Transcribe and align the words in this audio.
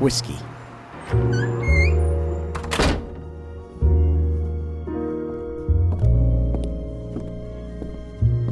whiskey. 0.00 0.38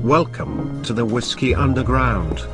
Welcome 0.02 0.82
to 0.84 0.92
the 0.92 1.04
Whiskey 1.04 1.54
Underground. 1.54 2.46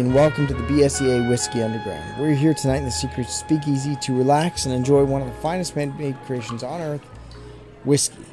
And 0.00 0.14
welcome 0.14 0.46
to 0.46 0.54
the 0.54 0.62
BSEA 0.62 1.28
Whiskey 1.28 1.62
Underground. 1.62 2.18
We're 2.18 2.34
here 2.34 2.54
tonight 2.54 2.78
in 2.78 2.86
the 2.86 2.90
Secret 2.90 3.28
Speakeasy 3.28 3.96
to 3.96 4.16
relax 4.16 4.64
and 4.64 4.74
enjoy 4.74 5.04
one 5.04 5.20
of 5.20 5.28
the 5.28 5.34
finest 5.42 5.76
man-made 5.76 6.16
creations 6.24 6.62
on 6.62 6.80
earth, 6.80 7.02
whiskey. 7.84 8.24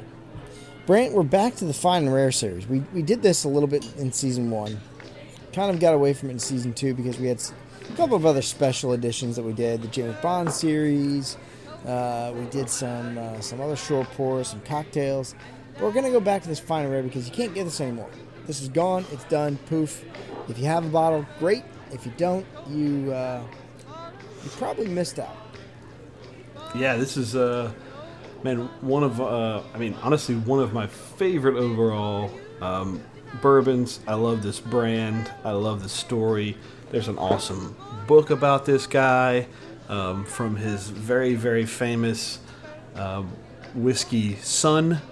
Brant, 0.86 1.12
we're 1.12 1.24
back 1.24 1.56
to 1.56 1.66
the 1.66 1.74
Fine 1.74 2.04
and 2.04 2.14
Rare 2.14 2.32
series. 2.32 2.66
We, 2.66 2.78
we 2.94 3.02
did 3.02 3.20
this 3.20 3.44
a 3.44 3.48
little 3.48 3.66
bit 3.66 3.84
in 3.98 4.10
season 4.12 4.50
one. 4.50 4.80
Kind 5.52 5.70
of 5.70 5.78
got 5.78 5.92
away 5.92 6.14
from 6.14 6.30
it 6.30 6.32
in 6.32 6.38
season 6.38 6.72
two 6.72 6.94
because 6.94 7.18
we 7.18 7.26
had 7.26 7.42
a 7.82 7.96
couple 7.96 8.16
of 8.16 8.24
other 8.24 8.40
special 8.40 8.94
editions 8.94 9.36
that 9.36 9.42
we 9.42 9.52
did. 9.52 9.82
The 9.82 9.88
James 9.88 10.16
Bond 10.22 10.50
series. 10.50 11.36
Uh, 11.84 12.32
we 12.34 12.46
did 12.46 12.70
some 12.70 13.18
uh, 13.18 13.42
some 13.42 13.60
other 13.60 13.76
short 13.76 14.06
pours, 14.12 14.48
some 14.48 14.62
cocktails. 14.62 15.34
But 15.74 15.82
we're 15.82 15.92
gonna 15.92 16.10
go 16.10 16.20
back 16.20 16.40
to 16.42 16.48
this 16.48 16.60
Fine 16.60 16.84
and 16.84 16.92
Rare 16.94 17.02
because 17.02 17.28
you 17.28 17.34
can't 17.34 17.52
get 17.52 17.64
this 17.64 17.82
anymore. 17.82 18.08
This 18.48 18.62
is 18.62 18.70
gone. 18.70 19.04
It's 19.12 19.24
done. 19.24 19.58
Poof. 19.66 20.02
If 20.48 20.58
you 20.58 20.64
have 20.64 20.86
a 20.86 20.88
bottle, 20.88 21.26
great. 21.38 21.64
If 21.92 22.06
you 22.06 22.12
don't, 22.16 22.46
you 22.66 23.12
uh, 23.12 23.42
you 24.42 24.50
probably 24.52 24.88
missed 24.88 25.18
out. 25.18 25.36
Yeah, 26.74 26.96
this 26.96 27.18
is 27.18 27.36
uh 27.36 27.70
man 28.42 28.70
one 28.80 29.02
of 29.02 29.20
uh 29.20 29.62
I 29.74 29.78
mean 29.78 29.94
honestly 30.02 30.34
one 30.34 30.60
of 30.60 30.72
my 30.72 30.86
favorite 30.86 31.56
overall 31.56 32.30
um, 32.62 33.02
bourbons. 33.42 34.00
I 34.08 34.14
love 34.14 34.42
this 34.42 34.60
brand. 34.60 35.30
I 35.44 35.50
love 35.50 35.82
the 35.82 35.88
story. 35.90 36.56
There's 36.90 37.08
an 37.08 37.18
awesome 37.18 37.76
book 38.06 38.30
about 38.30 38.64
this 38.64 38.86
guy 38.86 39.46
um, 39.90 40.24
from 40.24 40.56
his 40.56 40.88
very 40.88 41.34
very 41.34 41.66
famous 41.66 42.38
um, 42.94 43.30
whiskey 43.74 44.36
son 44.36 45.02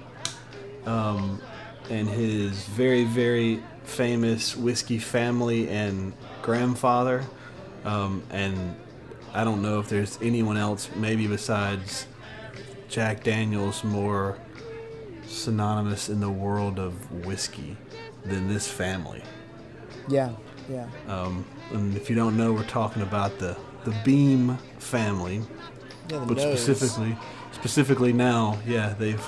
um, 0.87 1.43
and 1.91 2.09
his 2.09 2.65
very 2.67 3.05
very 3.05 3.63
famous 3.85 4.57
whiskey 4.57 4.99
family 4.99 5.69
and 5.69 6.13
grandfather 6.43 7.25
um, 7.85 8.23
and 8.31 8.75
I 9.33 9.45
don't 9.45 9.63
know 9.63 9.79
if 9.81 9.89
there's 9.89 10.19
anyone 10.23 10.57
else, 10.57 10.89
maybe 10.97 11.27
besides 11.27 12.07
Jack 12.89 13.23
Daniels, 13.23 13.85
more 13.85 14.39
synonymous 15.27 16.09
in 16.09 16.21
the 16.21 16.31
world 16.31 16.79
of 16.79 17.27
whiskey 17.27 17.77
than 18.25 18.49
this 18.49 18.67
family. 18.67 19.23
Yeah, 20.09 20.31
yeah. 20.71 20.89
Um, 21.07 21.45
and 21.73 21.97
if 21.97 22.09
you 22.09 22.17
don't 22.17 22.37
know, 22.37 22.53
we're 22.53 22.65
talking 22.65 23.03
about 23.03 23.39
the 23.39 23.57
the 23.85 23.95
Beam 24.05 24.57
family, 24.79 25.43
yeah 26.09 26.19
the 26.19 26.27
but 26.27 26.39
nose. 26.39 26.61
specifically, 26.61 27.17
specifically 27.53 28.13
now, 28.13 28.59
yeah, 28.67 28.95
they've 28.99 29.25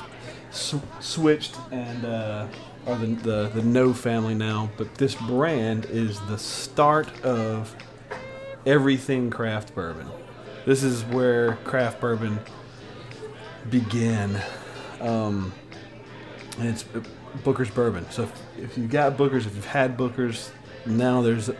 sw- 0.50 0.76
switched 1.00 1.56
and 1.70 2.04
uh, 2.04 2.46
are 2.86 2.96
the, 2.96 3.06
the 3.06 3.50
the 3.54 3.62
Noe 3.62 3.92
family 3.92 4.34
now. 4.34 4.70
But 4.76 4.94
this 4.96 5.14
brand 5.14 5.86
is 5.86 6.20
the 6.28 6.38
start 6.38 7.08
of 7.22 7.74
everything 8.66 9.30
craft 9.30 9.74
bourbon. 9.74 10.08
This 10.66 10.82
is 10.82 11.04
where 11.04 11.56
craft 11.64 12.00
bourbon 12.00 12.38
began, 13.70 14.40
um, 15.00 15.52
and 16.58 16.68
it's 16.68 16.84
uh, 16.94 17.00
Booker's 17.44 17.70
bourbon. 17.70 18.06
So 18.10 18.24
if, 18.24 18.32
if 18.58 18.78
you've 18.78 18.90
got 18.90 19.16
Booker's, 19.16 19.46
if 19.46 19.54
you've 19.54 19.64
had 19.64 19.96
Booker's, 19.96 20.50
now 20.86 21.22
there's 21.22 21.48
a, 21.48 21.56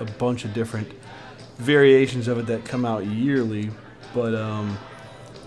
a 0.00 0.04
bunch 0.04 0.44
of 0.44 0.52
different 0.52 0.88
variations 1.58 2.28
of 2.28 2.38
it 2.38 2.46
that 2.46 2.64
come 2.64 2.84
out 2.84 3.06
yearly, 3.06 3.70
but 4.14 4.34
um, 4.34 4.76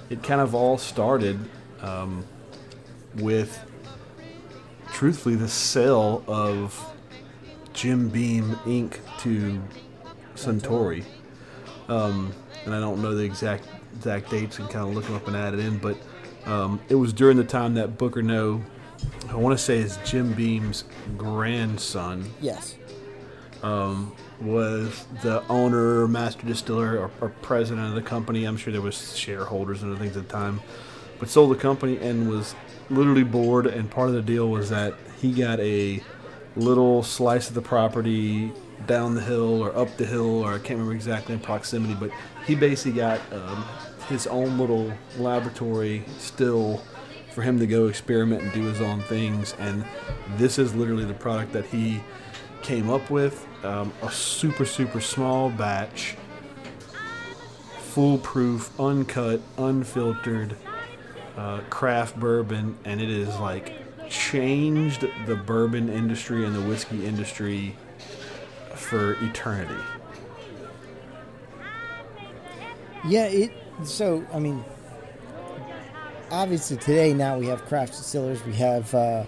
it 0.09 0.23
kind 0.23 0.41
of 0.41 0.55
all 0.55 0.77
started 0.77 1.39
um, 1.81 2.25
with, 3.15 3.59
truthfully, 4.91 5.35
the 5.35 5.47
sale 5.47 6.23
of 6.27 6.93
Jim 7.73 8.09
Beam 8.09 8.51
Inc. 8.65 8.97
to 9.19 9.61
Suntory. 10.35 11.03
Um, 11.87 12.33
and 12.65 12.73
I 12.75 12.79
don't 12.79 13.01
know 13.01 13.15
the 13.15 13.23
exact 13.23 13.67
exact 13.95 14.29
dates 14.29 14.59
and 14.59 14.69
kind 14.69 14.87
of 14.87 14.93
look 14.93 15.05
them 15.05 15.15
up 15.15 15.27
and 15.27 15.35
add 15.35 15.53
it 15.53 15.59
in, 15.59 15.77
but 15.77 15.97
um, 16.45 16.79
it 16.89 16.95
was 16.95 17.11
during 17.11 17.37
the 17.37 17.43
time 17.43 17.73
that 17.73 17.97
Booker 17.97 18.21
Noe, 18.21 18.61
I 19.29 19.35
want 19.35 19.57
to 19.57 19.63
say 19.63 19.77
is 19.79 19.97
Jim 20.05 20.33
Beam's 20.33 20.83
grandson, 21.17 22.29
Yes. 22.39 22.75
um, 23.63 24.13
was 24.39 25.05
the 25.23 25.43
owner, 25.49 26.07
master 26.07 26.45
distiller, 26.45 26.97
or, 26.99 27.11
or 27.19 27.29
president 27.41 27.87
of 27.87 27.95
the 27.95 28.01
company. 28.01 28.45
I'm 28.45 28.55
sure 28.57 28.71
there 28.71 28.81
was 28.81 29.17
shareholders 29.17 29.81
and 29.83 29.91
other 29.91 29.99
things 30.01 30.15
at 30.15 30.27
the 30.27 30.31
time, 30.33 30.61
but 31.19 31.27
sold 31.29 31.51
the 31.51 31.59
company 31.59 31.97
and 31.97 32.29
was 32.29 32.55
literally 32.89 33.23
bored. 33.23 33.65
And 33.67 33.89
part 33.89 34.09
of 34.09 34.15
the 34.15 34.21
deal 34.21 34.49
was 34.49 34.69
that 34.69 34.93
he 35.21 35.31
got 35.31 35.59
a 35.59 36.03
little 36.55 37.03
slice 37.03 37.49
of 37.49 37.55
the 37.55 37.61
property 37.61 38.51
down 38.85 39.15
the 39.15 39.21
hill 39.21 39.61
or 39.61 39.75
up 39.75 39.95
the 39.97 40.05
hill, 40.05 40.43
or 40.43 40.53
I 40.53 40.57
can't 40.57 40.71
remember 40.71 40.93
exactly 40.93 41.33
in 41.33 41.39
proximity, 41.39 41.93
but 41.93 42.11
he 42.45 42.55
basically 42.55 42.93
got 42.93 43.19
um, 43.31 43.65
his 44.07 44.25
own 44.27 44.57
little 44.57 44.91
laboratory 45.17 46.03
still 46.17 46.81
for 47.31 47.41
him 47.43 47.59
to 47.59 47.67
go 47.67 47.87
experiment 47.87 48.41
and 48.41 48.51
do 48.53 48.63
his 48.63 48.81
own 48.81 49.01
things. 49.01 49.53
And 49.59 49.85
this 50.37 50.57
is 50.57 50.73
literally 50.73 51.05
the 51.05 51.13
product 51.13 51.53
that 51.53 51.65
he 51.65 52.01
came 52.61 52.89
up 52.89 53.09
with 53.09 53.45
um, 53.63 53.93
a 54.01 54.11
super, 54.11 54.65
super 54.65 55.01
small 55.01 55.49
batch, 55.49 56.15
foolproof, 57.79 58.77
uncut, 58.79 59.41
unfiltered 59.57 60.55
uh, 61.39 61.61
craft 61.69 62.19
bourbon, 62.19 62.77
and 62.83 62.99
it 62.99 63.09
is 63.09 63.39
like 63.39 63.73
changed 64.09 65.07
the 65.25 65.35
bourbon 65.35 65.87
industry 65.87 66.45
and 66.45 66.53
the 66.53 66.61
whiskey 66.61 67.05
industry 67.05 67.75
for 68.75 69.13
eternity. 69.23 69.81
Yeah, 73.07 73.25
it. 73.27 73.53
So 73.85 74.25
I 74.33 74.39
mean, 74.39 74.65
obviously 76.29 76.75
today 76.75 77.13
now 77.13 77.39
we 77.39 77.47
have 77.47 77.63
craft 77.65 77.93
distillers, 77.93 78.43
we 78.45 78.55
have 78.55 78.93
uh, 78.93 79.23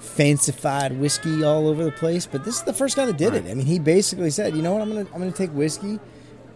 fancified 0.00 1.00
whiskey 1.00 1.42
all 1.42 1.66
over 1.66 1.82
the 1.82 1.92
place. 1.92 2.26
But 2.26 2.44
this 2.44 2.58
is 2.58 2.64
the 2.64 2.74
first 2.74 2.94
guy 2.94 3.06
that 3.06 3.16
did 3.16 3.32
it. 3.32 3.46
I 3.46 3.54
mean, 3.54 3.64
he 3.64 3.78
basically 3.78 4.30
said, 4.30 4.54
you 4.54 4.60
know 4.60 4.74
what, 4.74 4.82
I'm 4.82 4.90
gonna 4.90 5.06
I'm 5.14 5.18
gonna 5.18 5.32
take 5.32 5.50
whiskey, 5.52 5.98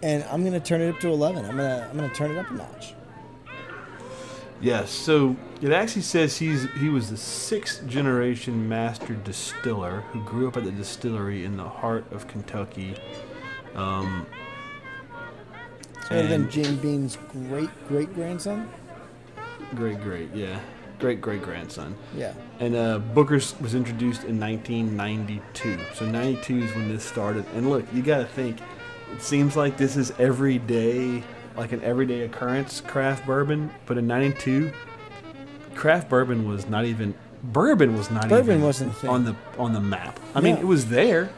and 0.02 0.22
I'm 0.24 0.44
gonna 0.44 0.60
turn 0.60 0.82
it 0.82 0.90
up 0.90 1.00
to 1.00 1.08
eleven. 1.08 1.46
I'm 1.46 1.56
gonna 1.56 1.88
I'm 1.90 1.96
gonna 1.96 2.12
turn 2.12 2.32
it 2.32 2.36
up 2.36 2.50
a 2.50 2.52
notch. 2.52 2.94
Yes, 4.60 4.90
so 4.90 5.36
it 5.62 5.70
actually 5.72 6.02
says 6.02 6.36
he's 6.38 6.66
he 6.80 6.88
was 6.88 7.10
the 7.10 7.16
sixth 7.16 7.86
generation 7.86 8.68
master 8.68 9.14
distiller 9.14 10.00
who 10.12 10.22
grew 10.24 10.48
up 10.48 10.56
at 10.56 10.64
the 10.64 10.72
distillery 10.72 11.44
in 11.44 11.56
the 11.56 11.68
heart 11.68 12.04
of 12.12 12.26
Kentucky. 12.26 12.96
Um, 13.76 14.26
So 16.08 16.14
it 16.14 16.16
would 16.16 16.24
have 16.24 16.28
been 16.30 16.42
And- 16.42 16.50
Jim 16.50 16.76
Beam's 16.78 17.18
great 17.48 17.70
great 17.88 18.12
grandson. 18.14 18.68
great, 19.76 20.00
great, 20.02 20.34
yeah, 20.34 20.58
great 20.98 21.20
great 21.20 21.42
grandson. 21.42 21.94
Yeah. 22.16 22.32
And 22.58 22.74
uh, 22.74 22.98
Booker's 22.98 23.54
was 23.60 23.74
introduced 23.76 24.24
in 24.24 24.40
1992. 24.40 25.78
So 25.94 26.04
92 26.06 26.58
is 26.64 26.74
when 26.74 26.88
this 26.88 27.04
started. 27.04 27.44
And 27.54 27.70
look, 27.70 27.84
you 27.94 28.02
got 28.02 28.18
to 28.18 28.24
think, 28.26 28.58
it 29.14 29.22
seems 29.22 29.54
like 29.56 29.76
this 29.76 29.96
is 29.96 30.12
every 30.18 30.58
day, 30.58 31.22
like 31.58 31.72
an 31.72 31.82
everyday 31.82 32.22
occurrence, 32.22 32.80
craft 32.80 33.26
bourbon. 33.26 33.70
But 33.86 33.98
in 33.98 34.06
92, 34.06 34.72
craft 35.74 36.08
bourbon 36.08 36.48
was 36.48 36.68
not 36.68 36.84
even 36.84 37.14
bourbon 37.42 37.96
was 37.96 38.10
not 38.10 38.28
Bourbon 38.28 38.56
even 38.56 38.62
wasn't 38.62 38.90
a 38.92 38.94
thing. 38.94 39.10
on 39.10 39.24
the 39.24 39.34
on 39.58 39.72
the 39.72 39.80
map. 39.80 40.18
I 40.34 40.40
mean, 40.40 40.56
it 40.56 40.66
was 40.66 40.86
there. 40.88 41.30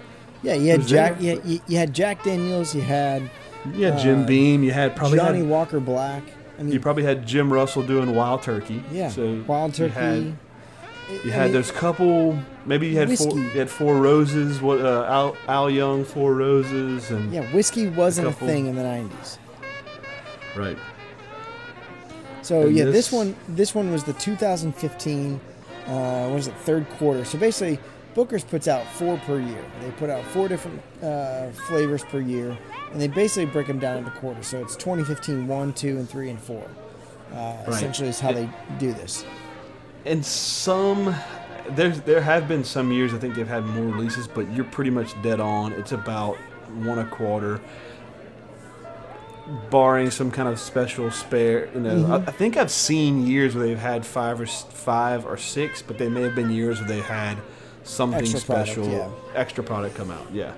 Yeah, 0.42 0.54
you 0.54 0.70
had 0.70 0.86
Jack. 0.86 1.18
there. 1.18 1.34
You, 1.36 1.42
you, 1.44 1.60
you 1.66 1.76
had 1.76 1.92
Jack 1.94 2.22
Daniels. 2.24 2.74
You 2.74 2.80
had 2.80 3.28
You 3.74 3.86
had 3.86 3.98
Jim 3.98 4.22
Uh, 4.22 4.26
Beam. 4.26 4.62
You 4.62 4.70
had 4.72 4.96
probably 4.96 5.18
Johnny 5.18 5.40
had, 5.40 5.48
Walker 5.48 5.80
Black. 5.80 6.22
I 6.58 6.62
mean, 6.62 6.72
you 6.72 6.80
probably 6.80 7.02
had 7.04 7.26
Jim 7.26 7.52
Russell 7.52 7.82
doing 7.82 8.14
Wild 8.14 8.42
Turkey. 8.42 8.82
yeah, 8.90 9.08
So 9.08 9.42
Wild 9.46 9.78
you 9.78 9.88
Turkey. 9.88 10.00
had- 10.00 10.36
You 11.24 11.32
I 11.32 11.34
had 11.34 11.44
mean, 11.46 11.52
those 11.54 11.70
couple. 11.72 12.38
Maybe 12.64 12.86
you 12.88 12.96
had 12.96 13.10
four. 13.18 13.36
You 13.36 13.48
had 13.50 13.68
four 13.68 13.96
roses. 13.96 14.60
What 14.62 14.80
uh, 14.80 15.04
Al, 15.08 15.36
Al 15.48 15.68
Young, 15.68 16.04
four 16.04 16.34
roses, 16.34 17.10
and 17.10 17.32
Yeah, 17.32 17.42
whiskey 17.52 17.88
wasn't 17.88 18.28
a 18.28 18.30
couple- 18.30 18.46
thing 18.46 18.66
in 18.66 18.76
the 18.76 18.82
'90s. 18.82 19.38
Right. 20.56 20.78
So 22.42 22.62
And 22.62 22.76
yeah, 22.76 22.84
this, 22.84 22.94
this- 22.94 23.12
one 23.12 23.36
this 23.48 23.74
one 23.74 23.92
was 23.92 24.04
the 24.04 24.12
2015. 24.14 25.40
Uh, 25.86 26.28
what 26.28 26.38
is 26.38 26.46
it? 26.46 26.54
Third 26.56 26.88
quarter. 26.90 27.24
So 27.24 27.38
basically, 27.38 27.78
Booker's 28.14 28.44
puts 28.44 28.68
out 28.68 28.86
four 28.86 29.16
per 29.18 29.40
year. 29.40 29.64
They 29.80 29.90
put 29.92 30.10
out 30.10 30.24
four 30.26 30.48
different 30.48 30.80
uh, 31.02 31.50
flavors 31.68 32.04
per 32.04 32.20
year, 32.20 32.56
and 32.92 33.00
they 33.00 33.08
basically 33.08 33.46
break 33.46 33.66
them 33.66 33.78
down 33.78 33.98
into 33.98 34.10
quarters. 34.12 34.46
So 34.46 34.60
it's 34.60 34.76
2015, 34.76 35.46
one, 35.46 35.72
two, 35.72 35.98
and 35.98 36.08
three, 36.08 36.30
and 36.30 36.40
four. 36.40 36.68
Uh, 37.32 37.56
Essentially, 37.68 38.08
is 38.08 38.20
how 38.20 38.32
they 38.32 38.48
do 38.78 38.92
this. 38.92 39.24
And 40.04 40.24
some 40.24 41.14
there's 41.70 42.00
there 42.02 42.20
have 42.20 42.48
been 42.48 42.64
some 42.64 42.90
years 42.90 43.12
I 43.14 43.18
think 43.18 43.34
they've 43.34 43.46
had 43.46 43.64
more 43.64 43.86
releases, 43.86 44.26
but 44.26 44.50
you're 44.52 44.64
pretty 44.64 44.90
much 44.90 45.20
dead 45.22 45.40
on. 45.40 45.72
It's 45.72 45.92
about 45.92 46.36
one 46.82 46.98
a 46.98 47.06
quarter, 47.06 47.60
barring 49.70 50.10
some 50.10 50.30
kind 50.30 50.48
of 50.48 50.58
special 50.60 51.10
spare. 51.10 51.68
You 51.74 51.80
know, 51.80 51.90
Mm-hmm. 51.90 52.12
I, 52.12 52.16
I 52.16 52.30
think 52.32 52.56
I've 52.56 52.70
seen 52.70 53.26
years 53.26 53.54
where 53.54 53.66
they've 53.66 53.78
had 53.78 54.04
five 54.06 54.40
or 54.40 54.46
five 54.46 55.26
or 55.26 55.36
six, 55.36 55.82
but 55.82 55.98
they 55.98 56.08
may 56.08 56.22
have 56.22 56.34
been 56.34 56.50
years 56.50 56.78
where 56.80 56.88
they 56.88 57.00
had 57.00 57.36
something 57.82 58.20
Extra 58.20 58.40
product, 58.40 58.68
special, 58.72 58.88
yeah. 58.90 59.08
extra 59.34 59.64
product 59.64 59.96
come 59.96 60.10
out. 60.10 60.26
Yeah, 60.32 60.54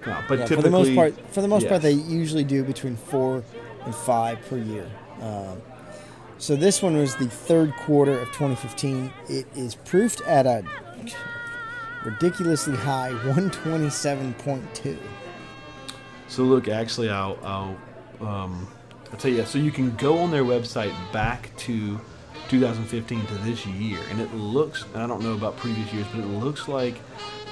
come 0.00 0.12
out. 0.14 0.24
But 0.28 0.38
Yeah, 0.38 0.44
for 0.44 0.48
typically, 0.50 0.70
the 0.70 0.76
most 0.76 0.94
part, 0.94 1.32
for 1.32 1.40
the 1.42 1.48
most 1.48 1.68
part, 1.68 1.82
they 1.82 1.92
usually 1.92 2.44
do 2.44 2.62
between 2.64 2.96
four 2.96 3.42
and 3.84 3.94
five 3.94 4.38
per 4.48 4.58
year. 4.58 4.88
Um, 5.20 5.60
so 6.38 6.54
this 6.54 6.80
one 6.82 6.96
was 6.96 7.16
the 7.16 7.26
third 7.28 7.74
quarter 7.76 8.16
of 8.18 8.28
2015. 8.28 9.12
It 9.28 9.46
is 9.56 9.74
proofed 9.74 10.20
at 10.20 10.46
a 10.46 10.62
ridiculously 12.04 12.76
high 12.76 13.10
127.2. 13.24 14.96
So 16.28 16.42
look, 16.44 16.68
actually, 16.68 17.10
I'll, 17.10 17.38
I'll, 17.42 17.76
um, 18.20 18.68
I'll 19.12 19.18
tell 19.18 19.30
you. 19.30 19.44
So 19.44 19.58
you 19.58 19.70
can 19.70 19.94
go 19.96 20.18
on 20.18 20.30
their 20.30 20.44
website 20.44 20.92
back 21.12 21.56
to 21.58 22.00
2015 22.48 23.26
to 23.26 23.34
this 23.36 23.66
year, 23.66 23.98
and 24.10 24.20
it 24.20 24.32
looks. 24.34 24.84
And 24.94 25.02
I 25.02 25.06
don't 25.06 25.22
know 25.22 25.34
about 25.34 25.56
previous 25.56 25.92
years, 25.92 26.06
but 26.12 26.20
it 26.20 26.26
looks 26.26 26.68
like 26.68 26.94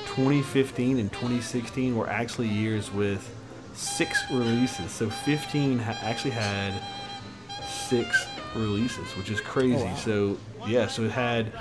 2015 0.07 0.99
and 0.99 1.13
2016 1.13 1.97
were 1.97 2.09
actually 2.09 2.49
years 2.49 2.93
with 2.93 3.29
six 3.75 4.23
releases. 4.31 4.91
So 4.91 5.11
15 5.11 5.79
ha- 5.79 5.99
actually 6.03 6.31
had 6.31 6.73
six 7.67 8.27
releases, 8.55 9.09
which 9.17 9.31
is 9.31 9.41
crazy. 9.41 9.83
Oh, 9.83 9.85
wow. 9.85 9.95
So 9.97 10.39
yeah, 10.67 10.87
so 10.87 11.03
it 11.03 11.11
had. 11.13 11.53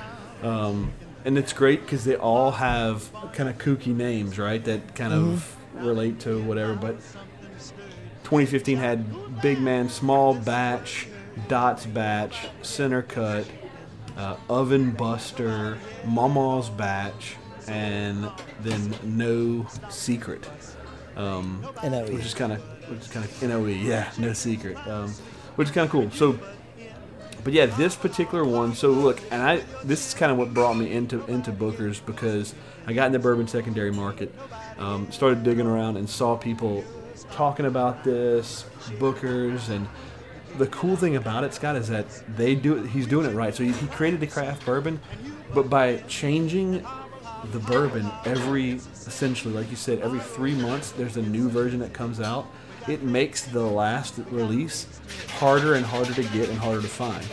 Um, 0.43 0.91
and 1.23 1.37
it's 1.39 1.53
great 1.53 1.81
because 1.81 2.05
they 2.05 2.15
all 2.15 2.51
have 2.51 3.09
kind 3.33 3.49
of 3.49 3.57
kooky 3.57 3.95
names, 3.95 4.37
right? 4.37 4.63
That 4.63 4.95
kind 4.95 5.11
of 5.11 5.55
relate 5.73 6.19
to 6.21 6.41
whatever. 6.43 6.75
But 6.75 6.97
2015 8.25 8.77
had 8.77 9.41
Big 9.41 9.61
Man, 9.61 9.87
Small 9.87 10.33
Batch, 10.33 11.07
Dots 11.47 11.85
Batch, 11.85 12.47
Center 12.63 13.03
Cut, 13.03 13.45
uh, 14.17 14.35
Oven 14.49 14.91
Buster, 14.91 15.77
Mama's 16.05 16.69
Batch, 16.69 17.35
and 17.67 18.29
then 18.61 18.95
Noe 19.03 19.67
Secret. 19.89 20.49
Um, 21.15 21.65
NOE. 21.83 22.07
which 22.11 22.25
is 22.25 22.33
kind 22.33 22.51
of 22.51 22.61
which 22.89 23.01
is 23.01 23.07
kind 23.07 23.23
of 23.25 23.43
NOE, 23.43 23.67
yeah, 23.67 24.11
no 24.17 24.33
secret, 24.33 24.75
um, 24.87 25.11
which 25.55 25.69
is 25.69 25.73
kind 25.73 25.85
of 25.85 25.91
cool. 25.91 26.11
So, 26.11 26.37
but 27.43 27.53
yeah, 27.53 27.67
this 27.67 27.95
particular 27.95 28.43
one. 28.43 28.73
So 28.75 28.89
look, 28.89 29.21
and 29.31 29.41
I 29.41 29.63
this 29.83 30.07
is 30.07 30.13
kind 30.13 30.31
of 30.31 30.37
what 30.37 30.53
brought 30.53 30.73
me 30.73 30.91
into 30.91 31.23
into 31.27 31.51
Booker's 31.51 32.01
because 32.01 32.53
I 32.85 32.91
got 32.93 33.05
in 33.05 33.11
the 33.13 33.19
bourbon 33.19 33.47
secondary 33.47 33.93
market, 33.93 34.33
um, 34.77 35.09
started 35.11 35.43
digging 35.43 35.67
around 35.67 35.95
and 35.95 36.09
saw 36.09 36.35
people 36.35 36.83
talking 37.35 37.65
about 37.65 38.03
this 38.03 38.65
Booker's 38.99 39.69
and. 39.69 39.87
The 40.57 40.67
cool 40.67 40.95
thing 40.95 41.17
about 41.17 41.43
it, 41.43 41.53
Scott, 41.53 41.75
is 41.75 41.89
that 41.89 42.05
they 42.37 42.55
do. 42.55 42.81
He's 42.83 43.07
doing 43.07 43.29
it 43.29 43.33
right. 43.33 43.53
So 43.53 43.65
he, 43.65 43.73
he 43.73 43.87
created 43.87 44.21
the 44.21 44.27
craft 44.27 44.65
bourbon, 44.65 45.01
but 45.53 45.69
by 45.69 45.97
changing 46.07 46.81
the 47.51 47.59
bourbon 47.59 48.09
every 48.25 48.71
essentially 48.71 49.53
like 49.53 49.69
you 49.69 49.75
said 49.75 49.99
every 49.99 50.19
three 50.19 50.55
months 50.55 50.91
there's 50.91 51.17
a 51.17 51.21
new 51.21 51.47
version 51.49 51.79
that 51.79 51.93
comes 51.93 52.19
out 52.19 52.47
it 52.87 53.03
makes 53.03 53.43
the 53.43 53.61
last 53.61 54.15
release 54.31 54.87
harder 55.37 55.75
and 55.75 55.85
harder 55.85 56.13
to 56.13 56.23
get 56.23 56.49
and 56.49 56.57
harder 56.57 56.81
to 56.81 56.87
find 56.87 57.25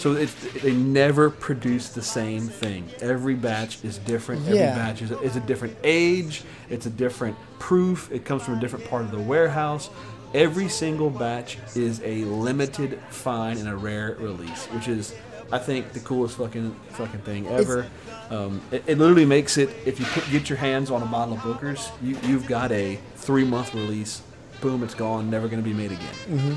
so 0.00 0.12
it's, 0.12 0.34
they 0.62 0.72
never 0.72 1.30
produce 1.30 1.90
the 1.90 2.02
same 2.02 2.42
thing 2.48 2.88
every 3.00 3.34
batch 3.34 3.84
is 3.84 3.98
different 3.98 4.40
every 4.46 4.58
Yeah. 4.58 4.74
batch 4.74 5.02
is 5.02 5.10
a, 5.10 5.20
is 5.20 5.36
a 5.36 5.40
different 5.40 5.76
age 5.84 6.42
it's 6.68 6.86
a 6.86 6.90
different 6.90 7.36
proof 7.58 8.10
it 8.10 8.24
comes 8.24 8.42
from 8.42 8.56
a 8.56 8.60
different 8.60 8.84
part 8.88 9.02
of 9.02 9.10
the 9.10 9.18
warehouse 9.20 9.90
every 10.34 10.68
single 10.68 11.10
batch 11.10 11.58
is 11.74 12.00
a 12.04 12.24
limited 12.24 12.98
find 13.10 13.58
and 13.58 13.68
a 13.68 13.76
rare 13.76 14.16
release 14.18 14.66
which 14.66 14.88
is 14.88 15.14
I 15.52 15.58
think 15.58 15.92
the 15.92 16.00
coolest 16.00 16.36
fucking 16.38 16.76
fucking 16.90 17.22
thing 17.22 17.48
ever. 17.48 17.88
Um, 18.30 18.60
it, 18.70 18.84
it 18.86 18.98
literally 18.98 19.24
makes 19.24 19.58
it 19.58 19.68
if 19.84 19.98
you 19.98 20.06
put, 20.06 20.30
get 20.30 20.48
your 20.48 20.58
hands 20.58 20.92
on 20.92 21.02
a 21.02 21.06
bottle 21.06 21.34
of 21.34 21.42
Booker's, 21.42 21.90
you, 22.00 22.16
you've 22.22 22.46
got 22.46 22.70
a 22.70 23.00
three 23.16 23.44
month 23.44 23.74
release. 23.74 24.22
Boom, 24.60 24.84
it's 24.84 24.94
gone. 24.94 25.28
Never 25.28 25.48
going 25.48 25.60
to 25.60 25.68
be 25.68 25.74
made 25.74 25.90
again. 25.90 26.56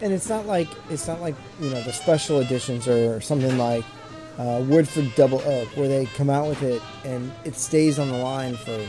And 0.00 0.12
it's 0.12 0.28
not 0.28 0.46
like 0.46 0.68
it's 0.90 1.06
not 1.06 1.20
like 1.20 1.34
you 1.60 1.70
know 1.70 1.82
the 1.82 1.92
special 1.92 2.40
editions 2.40 2.86
or 2.88 3.20
something 3.20 3.56
like 3.58 3.84
uh, 4.38 4.62
Woodford 4.66 5.12
Double 5.16 5.40
Oak, 5.44 5.68
where 5.76 5.88
they 5.88 6.06
come 6.06 6.30
out 6.30 6.46
with 6.48 6.62
it 6.62 6.80
and 7.04 7.32
it 7.44 7.56
stays 7.56 7.98
on 7.98 8.08
the 8.08 8.16
line 8.18 8.56
for 8.56 8.80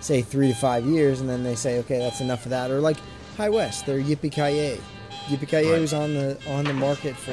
say 0.00 0.22
three 0.22 0.48
to 0.48 0.54
five 0.54 0.84
years, 0.86 1.20
and 1.20 1.28
then 1.28 1.42
they 1.42 1.54
say, 1.54 1.78
okay, 1.80 1.98
that's 1.98 2.20
enough 2.20 2.44
of 2.46 2.50
that. 2.50 2.70
Or 2.70 2.80
like 2.80 2.96
High 3.36 3.48
West, 3.50 3.86
their 3.86 3.98
Yippee 4.00 4.32
Ki 4.32 4.78
Yippee 5.26 5.48
Ki 5.48 5.70
Right. 5.72 5.80
was 5.80 5.92
on 5.92 6.14
the 6.14 6.38
on 6.48 6.64
the 6.64 6.72
market 6.74 7.16
for 7.16 7.32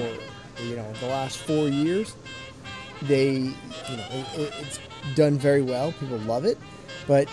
you 0.62 0.76
know 0.76 0.92
the 1.00 1.08
last 1.08 1.38
four 1.38 1.68
years. 1.70 2.16
They 3.04 3.32
you 3.34 3.98
know 3.98 4.08
it, 4.12 4.40
it- 4.40 4.54
it's 4.62 4.80
done 5.16 5.38
very 5.38 5.62
well. 5.62 5.92
People 5.94 6.18
love 6.20 6.46
it, 6.46 6.58
but 7.08 7.28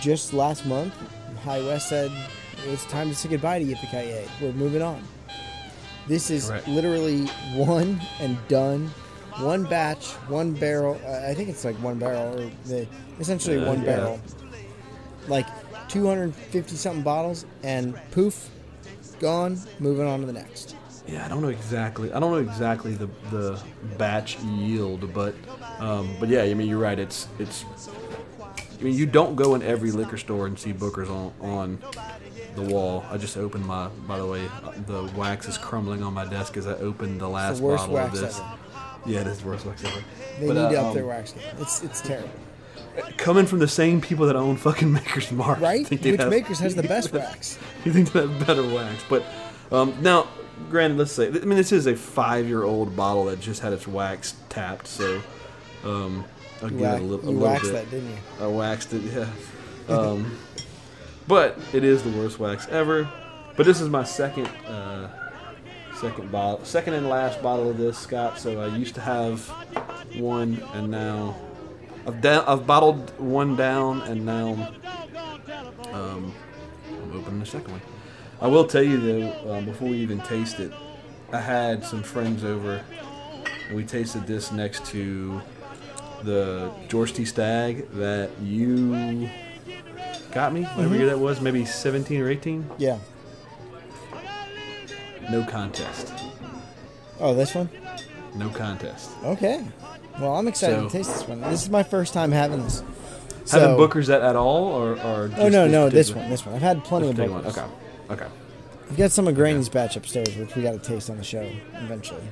just 0.00 0.32
last 0.32 0.66
month, 0.66 0.94
High 1.44 1.60
West 1.60 1.88
said 1.88 2.10
it's 2.66 2.84
time 2.86 3.08
to 3.08 3.14
say 3.14 3.28
goodbye 3.28 3.58
to 3.58 3.64
Yippee 3.64 4.28
We're 4.40 4.52
moving 4.52 4.82
on. 4.82 5.02
This 6.06 6.30
is 6.30 6.48
Correct. 6.48 6.68
literally 6.68 7.26
one 7.54 8.00
and 8.20 8.36
done. 8.48 8.88
One 9.38 9.64
batch, 9.64 10.12
one 10.28 10.52
barrel. 10.52 11.00
Uh, 11.04 11.28
I 11.28 11.34
think 11.34 11.48
it's 11.48 11.64
like 11.64 11.74
one 11.76 11.98
barrel, 11.98 12.38
or 12.40 12.50
the 12.66 12.86
essentially 13.18 13.58
Uh, 13.58 13.66
one 13.66 13.80
yeah. 13.82 13.96
barrel. 13.96 14.20
Like 15.26 15.46
250 15.88 16.76
something 16.76 17.02
bottles, 17.02 17.44
and 17.62 17.98
poof, 18.12 18.48
gone. 19.18 19.58
Moving 19.80 20.06
on 20.06 20.20
to 20.20 20.26
the 20.26 20.32
next. 20.32 20.76
Yeah, 21.08 21.24
I 21.24 21.28
don't 21.28 21.42
know 21.42 21.48
exactly. 21.48 22.12
I 22.12 22.20
don't 22.20 22.30
know 22.30 22.38
exactly 22.50 22.94
the 22.94 23.08
the 23.30 23.60
batch 23.98 24.38
yield, 24.40 25.12
but 25.12 25.34
um, 25.78 26.14
but 26.20 26.28
yeah, 26.28 26.42
I 26.42 26.54
mean 26.54 26.68
you're 26.68 26.78
right. 26.78 26.98
It's 26.98 27.26
it's. 27.38 27.64
I 28.78 28.82
mean 28.82 28.94
you 28.96 29.06
don't 29.06 29.34
go 29.34 29.54
in 29.54 29.62
every 29.62 29.90
liquor 29.90 30.16
store 30.18 30.46
and 30.46 30.58
see 30.58 30.72
Booker's 30.72 31.08
on 31.08 31.32
on 31.40 31.78
the 32.54 32.62
wall. 32.62 33.04
I 33.10 33.16
just 33.18 33.36
opened 33.36 33.66
my. 33.66 33.88
By 34.06 34.18
the 34.18 34.26
way, 34.26 34.48
the 34.86 35.10
wax 35.16 35.48
is 35.48 35.58
crumbling 35.58 36.02
on 36.02 36.12
my 36.14 36.24
desk 36.24 36.56
as 36.56 36.66
I 36.66 36.74
opened 36.74 37.20
the 37.20 37.28
last 37.28 37.60
worst 37.60 37.84
bottle 37.90 37.98
of 37.98 38.12
this. 38.12 38.38
ever. 38.38 38.48
Yeah, 39.06 39.20
it 39.20 39.26
is 39.26 39.40
the 39.40 39.48
worst 39.48 39.66
wax 39.66 39.84
ever. 39.84 40.00
They 40.40 40.46
But, 40.48 40.54
need 40.54 40.60
uh, 40.60 40.70
to 40.70 40.78
up 40.80 40.86
um, 40.86 40.94
their 40.94 41.06
wax 41.06 41.32
game. 41.32 41.42
It's 41.60 41.82
it's 41.82 42.00
terrible, 42.00 42.30
coming 43.16 43.46
from 43.46 43.58
the 43.58 43.68
same 43.68 44.00
people 44.00 44.26
that 44.26 44.36
own 44.36 44.56
fucking 44.56 44.92
Maker's 44.98 45.30
Mark. 45.32 45.60
Right? 45.60 45.86
think 45.86 46.02
Which 46.04 46.20
have- 46.20 46.30
makers 46.30 46.58
has 46.60 46.74
the 46.74 46.82
best 46.94 47.12
wax? 47.12 47.58
You 47.84 47.92
think 47.92 48.12
they 48.12 48.20
have 48.20 48.46
better 48.46 48.62
wax? 48.62 49.04
But 49.08 49.24
um, 49.70 49.94
now, 50.00 50.28
granted, 50.70 50.98
let's 50.98 51.12
say 51.12 51.28
I 51.28 51.30
mean 51.30 51.56
this 51.56 51.72
is 51.72 51.86
a 51.86 51.94
five-year-old 51.96 52.96
bottle 52.96 53.26
that 53.26 53.40
just 53.40 53.60
had 53.60 53.72
its 53.72 53.86
wax 53.86 54.34
tapped, 54.48 54.86
so 54.86 55.20
um, 55.84 56.24
I'll 56.62 56.70
You, 56.72 56.78
give 56.78 56.86
it 56.88 57.00
a 57.00 57.04
little, 57.04 57.28
a 57.28 57.32
you 57.32 57.38
little 57.38 57.42
waxed 57.42 57.64
bit. 57.64 57.72
that, 57.72 57.90
didn't 57.90 58.08
you? 58.10 58.16
I 58.40 58.46
waxed 58.46 58.92
it, 58.94 59.02
yeah. 59.02 59.26
Um, 59.86 60.38
but 61.26 61.58
it 61.72 61.84
is 61.84 62.02
the 62.02 62.10
worst 62.10 62.38
wax 62.38 62.66
ever. 62.68 63.08
But 63.56 63.66
this 63.66 63.80
is 63.80 63.88
my 63.88 64.04
second, 64.04 64.46
uh, 64.66 65.08
second 65.96 66.32
bottle, 66.32 66.64
second 66.64 66.94
and 66.94 67.08
last 67.08 67.40
bottle 67.42 67.70
of 67.70 67.78
this, 67.78 67.96
Scott. 67.96 68.38
So 68.38 68.60
I 68.60 68.66
used 68.66 68.94
to 68.96 69.00
have 69.00 69.46
one, 70.16 70.62
and 70.72 70.90
now 70.90 71.36
I've 72.06 72.20
down, 72.20 72.44
I've 72.46 72.66
bottled 72.66 73.10
one 73.18 73.56
down, 73.56 74.02
and 74.02 74.26
now 74.26 74.72
um, 75.92 76.34
I'm 76.88 77.16
opening 77.16 77.40
the 77.40 77.46
second 77.46 77.70
one. 77.72 77.82
I 78.40 78.48
will 78.48 78.66
tell 78.66 78.82
you 78.82 78.98
though, 78.98 79.54
um, 79.54 79.64
before 79.64 79.88
we 79.88 79.98
even 79.98 80.20
taste 80.20 80.58
it, 80.58 80.72
I 81.32 81.40
had 81.40 81.84
some 81.84 82.02
friends 82.02 82.44
over, 82.44 82.82
and 83.68 83.76
we 83.76 83.84
tasted 83.84 84.26
this 84.26 84.52
next 84.52 84.84
to 84.86 85.40
the 86.24 86.72
George 86.88 87.12
T. 87.12 87.24
Stagg 87.24 87.88
that 87.92 88.30
you 88.42 89.30
got 90.34 90.52
me. 90.52 90.62
Whatever 90.64 90.96
year 90.96 91.06
that 91.06 91.18
was, 91.18 91.40
maybe 91.40 91.64
17 91.64 92.20
or 92.20 92.28
18. 92.28 92.68
Yeah. 92.78 92.98
No 95.30 95.44
contest. 95.44 96.12
Oh, 97.20 97.34
this 97.34 97.54
one. 97.54 97.68
No 98.34 98.48
contest. 98.50 99.10
Okay. 99.24 99.64
Well, 100.20 100.34
I'm 100.34 100.48
excited 100.48 100.76
So- 100.76 100.84
to 100.86 100.90
taste 100.90 101.12
this 101.12 101.28
one. 101.28 101.40
This 101.40 101.62
is 101.62 101.70
my 101.70 101.82
first 101.82 102.12
time 102.12 102.32
having 102.32 102.62
this. 102.62 102.82
Having 103.50 103.76
Booker's 103.76 104.08
at, 104.08 104.22
at 104.22 104.36
all, 104.36 104.64
or, 104.68 104.92
or 105.02 105.28
just 105.28 105.40
Oh 105.40 105.48
no, 105.50 105.66
no, 105.68 105.90
this 105.90 106.12
one, 106.14 106.30
this 106.30 106.46
one. 106.46 106.54
I've 106.54 106.62
had 106.62 106.82
plenty 106.82 107.10
of 107.10 107.16
Booker's. 107.16 107.30
one? 107.30 107.46
Okay, 107.46 107.64
okay. 108.10 108.26
I've 108.90 108.96
got 108.96 109.10
some 109.10 109.28
of 109.28 109.34
Granny's 109.34 109.68
batch 109.68 109.96
upstairs, 109.96 110.34
which 110.36 110.54
we 110.56 110.62
got 110.62 110.72
to 110.72 110.78
taste 110.78 111.10
on 111.10 111.18
the 111.18 111.24
show 111.24 111.46
eventually. 111.74 112.22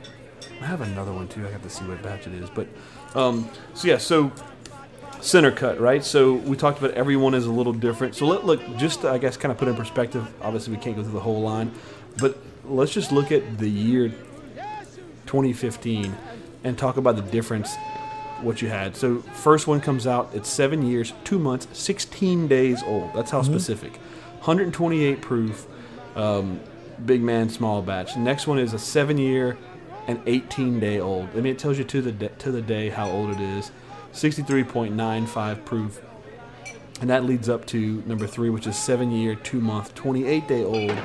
I 0.62 0.64
have 0.64 0.80
another 0.80 1.12
one 1.12 1.28
too. 1.28 1.46
I 1.46 1.50
have 1.50 1.62
to 1.64 1.68
see 1.70 1.84
what 1.84 2.02
batch 2.02 2.26
it 2.26 2.32
is, 2.34 2.48
but 2.48 2.66
um, 3.14 3.48
so 3.74 3.88
yeah, 3.88 3.98
so 3.98 4.32
center 5.22 5.50
cut, 5.50 5.80
right? 5.80 6.04
So 6.04 6.34
we 6.34 6.56
talked 6.56 6.78
about 6.78 6.92
everyone 6.92 7.34
is 7.34 7.46
a 7.46 7.52
little 7.52 7.72
different. 7.72 8.14
So 8.14 8.26
let 8.26 8.44
look 8.44 8.60
just 8.76 9.02
to, 9.02 9.10
I 9.10 9.18
guess 9.18 9.36
kind 9.36 9.52
of 9.52 9.58
put 9.58 9.68
in 9.68 9.74
perspective. 9.74 10.26
Obviously, 10.42 10.74
we 10.74 10.80
can't 10.80 10.96
go 10.96 11.02
through 11.02 11.12
the 11.12 11.20
whole 11.20 11.40
line, 11.40 11.72
but 12.18 12.36
let's 12.64 12.92
just 12.92 13.12
look 13.12 13.32
at 13.32 13.58
the 13.58 13.68
year 13.68 14.08
2015 15.26 16.14
and 16.64 16.76
talk 16.76 16.96
about 16.96 17.16
the 17.16 17.22
difference 17.22 17.74
what 18.40 18.60
you 18.60 18.68
had. 18.68 18.96
So 18.96 19.20
first 19.20 19.66
one 19.66 19.80
comes 19.80 20.06
out. 20.06 20.30
It's 20.34 20.48
seven 20.48 20.82
years, 20.82 21.12
two 21.24 21.38
months, 21.38 21.68
16 21.72 22.48
days 22.48 22.82
old. 22.82 23.14
That's 23.14 23.30
how 23.30 23.42
specific. 23.42 23.96
128 24.38 25.20
proof. 25.20 25.66
Um, 26.16 26.60
big 27.06 27.22
man, 27.22 27.48
small 27.48 27.82
batch. 27.82 28.16
Next 28.16 28.46
one 28.46 28.58
is 28.58 28.72
a 28.72 28.78
seven 28.78 29.16
year 29.18 29.56
and 30.06 30.20
18 30.26 30.80
day 30.80 30.98
old. 30.98 31.28
I 31.30 31.36
mean, 31.36 31.52
it 31.52 31.58
tells 31.58 31.78
you 31.78 31.84
to 31.84 32.02
the 32.02 32.12
de- 32.12 32.28
to 32.28 32.50
the 32.50 32.62
day 32.62 32.90
how 32.90 33.08
old 33.08 33.30
it 33.30 33.40
is. 33.40 33.70
63.95 34.12 35.64
proof. 35.64 36.00
And 37.00 37.10
that 37.10 37.24
leads 37.24 37.48
up 37.48 37.66
to 37.66 38.02
number 38.06 38.26
three, 38.26 38.50
which 38.50 38.66
is 38.66 38.76
seven 38.76 39.10
year, 39.10 39.34
two 39.34 39.60
month, 39.60 39.94
28 39.94 40.46
day 40.46 40.62
old, 40.64 40.96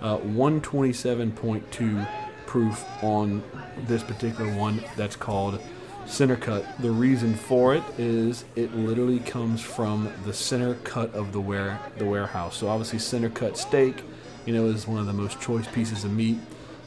uh, 0.00 0.18
127.2 0.18 2.08
proof 2.46 2.84
on 3.02 3.42
this 3.86 4.02
particular 4.02 4.52
one 4.54 4.82
that's 4.96 5.16
called 5.16 5.60
center 6.06 6.36
cut. 6.36 6.64
The 6.80 6.90
reason 6.90 7.34
for 7.34 7.74
it 7.74 7.82
is 7.98 8.44
it 8.54 8.74
literally 8.74 9.20
comes 9.20 9.60
from 9.60 10.12
the 10.24 10.32
center 10.32 10.74
cut 10.84 11.14
of 11.14 11.32
the 11.32 11.40
ware 11.40 11.78
the 11.98 12.04
warehouse. 12.04 12.56
So 12.56 12.68
obviously 12.68 12.98
center 12.98 13.28
cut 13.28 13.58
steak, 13.58 14.02
you 14.46 14.54
know, 14.54 14.66
is 14.66 14.86
one 14.86 14.98
of 14.98 15.06
the 15.06 15.12
most 15.12 15.40
choice 15.40 15.66
pieces 15.68 16.04
of 16.04 16.12
meat. 16.12 16.38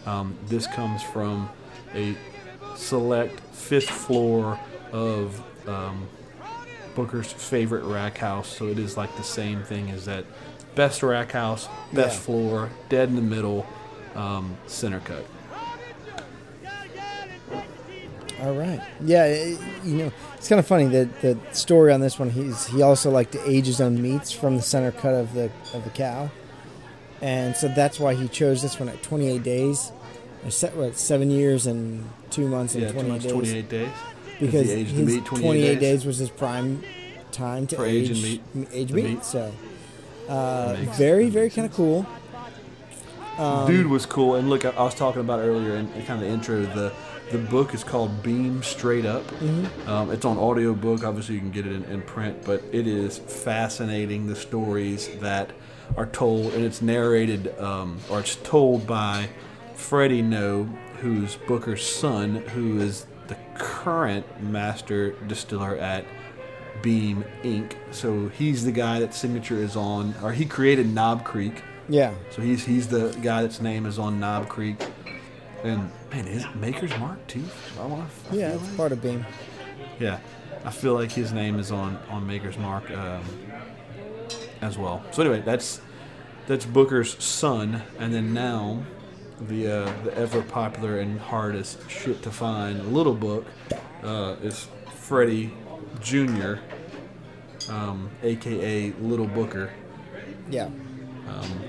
Um, 0.06 0.36
this 0.48 0.68
comes 0.68 1.04
from 1.04 1.50
a 1.94 2.16
select 2.76 3.40
fifth 3.52 3.90
floor 3.90 4.60
of 4.92 5.42
um, 5.68 6.08
Booker's 6.96 7.32
favorite 7.32 7.84
rack 7.84 8.18
house. 8.18 8.48
So 8.56 8.68
it 8.68 8.80
is 8.80 8.98
like 8.98 9.16
the 9.18 9.24
same 9.24 9.64
thing 9.64 9.90
as 9.92 10.06
that 10.06 10.26
best 10.76 11.04
rack 11.04 11.32
house, 11.32 11.68
best 11.94 12.16
Yeah. 12.18 12.26
floor, 12.26 12.70
dead 12.90 13.10
in 13.10 13.16
the 13.16 13.22
middle, 13.22 13.66
um, 14.16 14.56
center 14.68 15.00
cut. 15.00 15.26
All 18.42 18.54
right. 18.54 18.80
Yeah, 19.04 19.26
it, 19.26 19.60
you 19.84 19.98
know, 19.98 20.12
it's 20.38 20.48
kind 20.48 20.60
of 20.60 20.66
funny 20.66 20.86
that 20.88 21.22
the 21.22 21.38
story 21.52 21.92
on 21.92 22.00
this 22.00 22.18
one. 22.18 22.30
He's 22.30 22.68
he 22.68 22.82
also 22.82 23.12
liked 23.12 23.34
to 23.34 23.50
age 23.50 23.66
his 23.66 23.82
own 23.82 24.02
meats 24.02 24.32
from 24.32 24.56
the 24.56 24.62
center 24.62 24.94
cut 24.94 25.14
of 25.14 25.34
the 25.34 25.52
of 25.74 25.84
the 25.84 25.90
cow, 25.90 26.30
and 27.22 27.54
so 27.54 27.68
that's 27.68 28.00
why 28.00 28.14
he 28.14 28.30
chose 28.30 28.62
this 28.62 28.80
one 28.80 28.88
at 28.88 29.04
28 29.04 29.44
days. 29.44 29.92
Or 30.46 30.52
se- 30.52 30.72
what, 30.74 30.98
seven 30.98 31.30
years 31.30 31.68
and 31.68 32.10
two 32.30 32.48
months 32.48 32.74
and 32.76 32.84
Yeah, 32.84 32.92
28 32.94 33.10
months, 33.10 33.26
days. 33.26 33.34
28 33.34 33.70
days. 33.70 33.90
Because 34.40 34.68
his 34.70 34.94
the 34.94 35.04
meat 35.04 35.26
28 35.26 35.80
days. 35.80 36.06
was 36.06 36.18
his 36.18 36.30
prime 36.30 36.82
time 37.32 37.68
to 37.68 37.76
For 37.76 37.86
age 37.86 38.10
aging 38.10 38.24
meat. 38.24 38.42
m- 38.56 38.68
age 38.72 38.92
meat. 38.94 39.06
meat. 39.06 39.26
So, 39.26 39.52
uh, 40.28 40.76
makes- 40.80 40.98
very 40.98 41.30
very 41.30 41.50
kind 41.50 41.68
of 41.68 41.74
cool. 41.74 42.06
Um, 43.38 43.68
Dude 43.68 43.88
was 43.88 44.06
cool, 44.06 44.36
and 44.36 44.50
look, 44.50 44.66
I, 44.66 44.70
I 44.72 44.84
was 44.84 44.96
talking 44.96 45.22
about 45.22 45.40
earlier 45.40 45.76
in, 45.76 45.88
in 45.94 46.06
kind 46.06 46.22
of 46.22 46.28
the 46.28 46.34
intro. 46.34 46.62
The 46.62 46.92
the 47.32 47.38
book 47.38 47.74
is 47.76 47.84
called 47.84 48.24
Beam 48.24 48.64
Straight 48.64 49.06
Up. 49.06 49.24
Mm-hmm. 49.28 49.88
Um, 49.90 50.12
it's 50.12 50.26
on 50.26 50.38
audiobook. 50.38 51.04
Obviously, 51.04 51.36
you 51.36 51.42
can 51.42 51.52
get 51.52 51.66
it 51.68 51.74
in, 51.74 51.84
in 51.86 52.02
print, 52.02 52.44
but 52.44 52.64
it 52.72 52.88
is 52.88 53.20
fascinating. 53.20 54.28
The 54.28 54.36
stories 54.36 55.08
that 55.20 55.52
are 55.96 56.08
told, 56.08 56.54
and 56.54 56.66
it's 56.66 56.82
narrated, 56.82 57.58
um, 57.60 58.00
or 58.10 58.20
it's 58.20 58.36
told 58.38 58.86
by 58.88 59.30
Freddie 59.76 60.22
Noe, 60.24 60.64
who's 61.02 61.36
Booker's 61.48 61.86
son, 61.86 62.38
who 62.38 62.80
is 62.80 63.06
the 63.30 63.38
current 63.56 64.26
master 64.44 65.12
distiller 65.28 65.78
at 65.78 66.06
Beam 66.82 67.24
Inc. 67.44 67.74
So 67.92 68.28
he's 68.30 68.66
the 68.66 68.72
guy 68.72 69.00
that 69.00 69.14
signature 69.14 69.58
is 69.58 69.76
on, 69.76 70.14
or 70.22 70.32
he 70.34 70.46
created 70.46 70.88
Knob 70.94 71.24
Creek. 71.24 71.62
Yeah, 71.88 72.14
So 72.30 72.42
he's 72.44 72.66
he's 72.66 72.88
the 72.88 73.10
guy 73.24 73.42
that's 73.42 73.60
name 73.62 73.86
is 73.88 73.98
on 73.98 74.20
Knob 74.20 74.48
Creek, 74.48 74.78
and 75.64 75.90
man, 76.12 76.28
is 76.28 76.44
it 76.46 76.56
Maker's 76.56 76.96
Mark 77.00 77.26
too? 77.26 77.44
I 77.80 77.86
wanna, 77.88 78.06
I 78.32 78.36
yeah, 78.36 78.50
it's 78.54 78.64
like- 78.64 78.78
part 78.78 78.92
of 78.92 79.02
Beam. 79.02 79.26
yeah, 80.00 80.20
I 80.64 80.70
feel 80.70 80.94
like 80.94 81.12
his 81.12 81.32
name 81.34 81.58
is 81.58 81.72
on 81.72 81.98
on 82.12 82.28
Maker's 82.28 82.58
Mark 82.60 82.92
um, 82.92 83.24
as 84.62 84.78
well. 84.78 85.04
So 85.12 85.24
anyway, 85.24 85.42
that's 85.44 85.82
that's 86.46 86.64
Booker's 86.66 87.22
son, 87.24 87.82
and 87.98 88.14
then 88.14 88.34
now 88.36 88.84
the 89.48 89.68
uh, 89.86 90.04
the 90.04 90.18
ever 90.18 90.42
popular 90.42 91.00
and 91.00 91.20
hardest 91.20 91.90
shit 91.90 92.22
to 92.24 92.32
find 92.32 92.94
little 92.94 93.14
book 93.14 93.46
uh, 94.04 94.36
is 94.42 94.68
Freddie 94.96 95.54
Jr., 96.02 96.56
um, 97.70 98.10
aka 98.24 98.92
Little 99.02 99.28
Booker. 99.28 99.72
Yeah, 100.50 100.66
Um, 101.28 101.62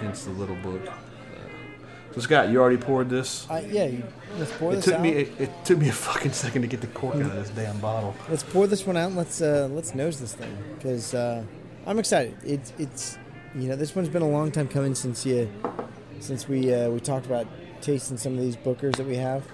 hence 0.00 0.24
the 0.24 0.30
little 0.30 0.56
book. 0.56 0.86
Uh, 0.86 0.92
so 2.14 2.20
Scott, 2.20 2.50
you 2.50 2.60
already 2.60 2.76
poured 2.76 3.08
this. 3.08 3.48
uh, 3.50 3.62
yeah. 3.66 3.86
You, 3.86 4.02
let's 4.38 4.52
pour 4.52 4.72
It 4.72 4.76
this 4.76 4.84
took 4.86 4.94
out. 4.94 5.00
me 5.00 5.10
it, 5.10 5.40
it 5.40 5.50
took 5.64 5.78
me 5.78 5.88
a 5.88 5.92
fucking 5.92 6.32
second 6.32 6.62
to 6.62 6.68
get 6.68 6.80
the 6.80 6.86
cork 6.88 7.16
out 7.16 7.22
of 7.22 7.34
this 7.34 7.50
damn 7.50 7.78
bottle. 7.78 8.14
Let's 8.28 8.42
pour 8.42 8.66
this 8.66 8.86
one 8.86 8.96
out. 8.96 9.08
and 9.08 9.16
Let's 9.16 9.40
uh, 9.40 9.68
let's 9.70 9.94
nose 9.94 10.20
this 10.20 10.34
thing 10.34 10.54
because 10.76 11.14
uh, 11.14 11.42
I'm 11.86 11.98
excited. 11.98 12.36
It's 12.44 12.72
it's 12.78 13.18
you 13.54 13.68
know 13.68 13.76
this 13.76 13.94
one's 13.96 14.08
been 14.10 14.22
a 14.22 14.28
long 14.28 14.50
time 14.52 14.68
coming 14.68 14.94
since 14.94 15.24
you 15.24 15.50
since 16.20 16.48
we 16.48 16.72
uh, 16.72 16.90
we 16.90 17.00
talked 17.00 17.26
about 17.26 17.46
tasting 17.80 18.16
some 18.16 18.34
of 18.34 18.40
these 18.40 18.56
bookers 18.56 18.96
that 18.96 19.06
we 19.06 19.16
have. 19.16 19.44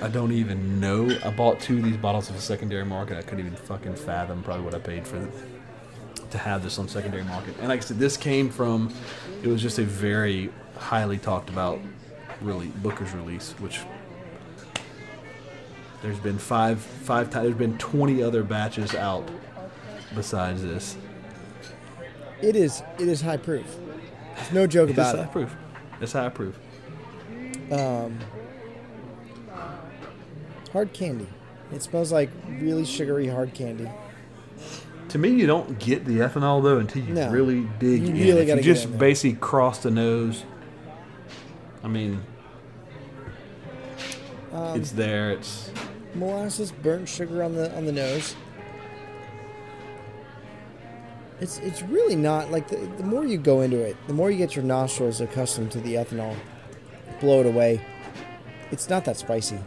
I 0.00 0.08
don't 0.08 0.32
even 0.32 0.80
know. 0.80 1.16
I 1.24 1.30
bought 1.30 1.60
two 1.60 1.78
of 1.78 1.84
these 1.84 1.96
bottles 1.96 2.28
of 2.28 2.34
a 2.36 2.40
secondary 2.40 2.84
market. 2.84 3.16
I 3.16 3.22
couldn't 3.22 3.40
even 3.40 3.56
fucking 3.56 3.94
fathom 3.94 4.42
probably 4.42 4.64
what 4.64 4.74
I 4.74 4.78
paid 4.78 5.06
for 5.06 5.28
to 6.30 6.38
have 6.38 6.62
this 6.62 6.78
on 6.78 6.88
secondary 6.88 7.24
market. 7.24 7.54
And 7.58 7.68
like 7.68 7.80
I 7.80 7.84
said, 7.84 7.98
this 7.98 8.16
came 8.16 8.50
from. 8.50 8.92
It 9.42 9.48
was 9.48 9.62
just 9.62 9.78
a 9.78 9.84
very 9.84 10.50
highly 10.76 11.18
talked 11.18 11.50
about, 11.50 11.78
really 12.40 12.68
Booker's 12.82 13.12
release, 13.12 13.52
which. 13.60 13.80
There's 16.02 16.18
been 16.18 16.38
five 16.38 16.80
five 16.80 17.30
times. 17.30 17.44
There's 17.44 17.56
been 17.58 17.78
20 17.78 18.24
other 18.24 18.42
batches 18.42 18.92
out 18.96 19.28
besides 20.16 20.62
this. 20.62 20.96
It 22.40 22.56
is 22.56 22.82
it 22.98 23.06
is 23.06 23.20
high 23.20 23.36
proof. 23.36 23.76
There's 24.36 24.52
no 24.52 24.66
joke 24.66 24.90
It's 24.90 24.98
about 24.98 25.16
high 25.16 25.24
it. 25.24 25.32
proof. 25.32 25.54
It's 26.00 26.12
high 26.12 26.28
proof. 26.28 26.58
Um, 27.70 28.18
hard 30.72 30.92
candy. 30.92 31.28
It 31.72 31.82
smells 31.82 32.12
like 32.12 32.30
really 32.48 32.84
sugary 32.84 33.28
hard 33.28 33.54
candy. 33.54 33.88
To 35.08 35.18
me, 35.18 35.28
you 35.30 35.46
don't 35.46 35.78
get 35.78 36.04
the 36.04 36.18
ethanol 36.18 36.62
though 36.62 36.78
until 36.78 37.02
you 37.02 37.14
No. 37.14 37.30
really 37.30 37.68
dig 37.78 38.02
You 38.02 38.08
in. 38.08 38.14
really 38.14 38.30
if 38.42 38.46
gotta 38.48 38.60
you 38.60 38.64
get 38.66 38.74
just 38.74 38.84
in 38.86 38.90
there. 38.92 39.00
basically 39.00 39.36
cross 39.38 39.78
the 39.82 39.90
nose, 39.90 40.44
I 41.84 41.88
mean, 41.88 42.22
Um, 44.52 44.78
it's 44.78 44.90
there. 44.92 45.30
It's 45.30 45.70
molasses, 46.14 46.72
burnt 46.72 47.08
sugar 47.08 47.42
on 47.42 47.54
the 47.54 47.74
on 47.76 47.84
the 47.86 47.92
nose. 47.92 48.34
It's 51.42 51.58
it's 51.58 51.82
really 51.82 52.14
not 52.14 52.52
like 52.52 52.68
the, 52.68 52.76
the 52.76 53.02
more 53.02 53.26
you 53.26 53.36
go 53.36 53.62
into 53.62 53.76
it, 53.80 53.96
the 54.06 54.14
more 54.14 54.30
you 54.30 54.38
get 54.38 54.54
your 54.54 54.64
nostrils 54.64 55.20
accustomed 55.20 55.72
to 55.72 55.80
the 55.80 55.94
ethanol, 55.94 56.36
blow 57.20 57.40
it 57.40 57.46
away. 57.46 57.84
It's 58.70 58.88
not 58.88 59.04
that 59.06 59.16
spicy. 59.16 59.58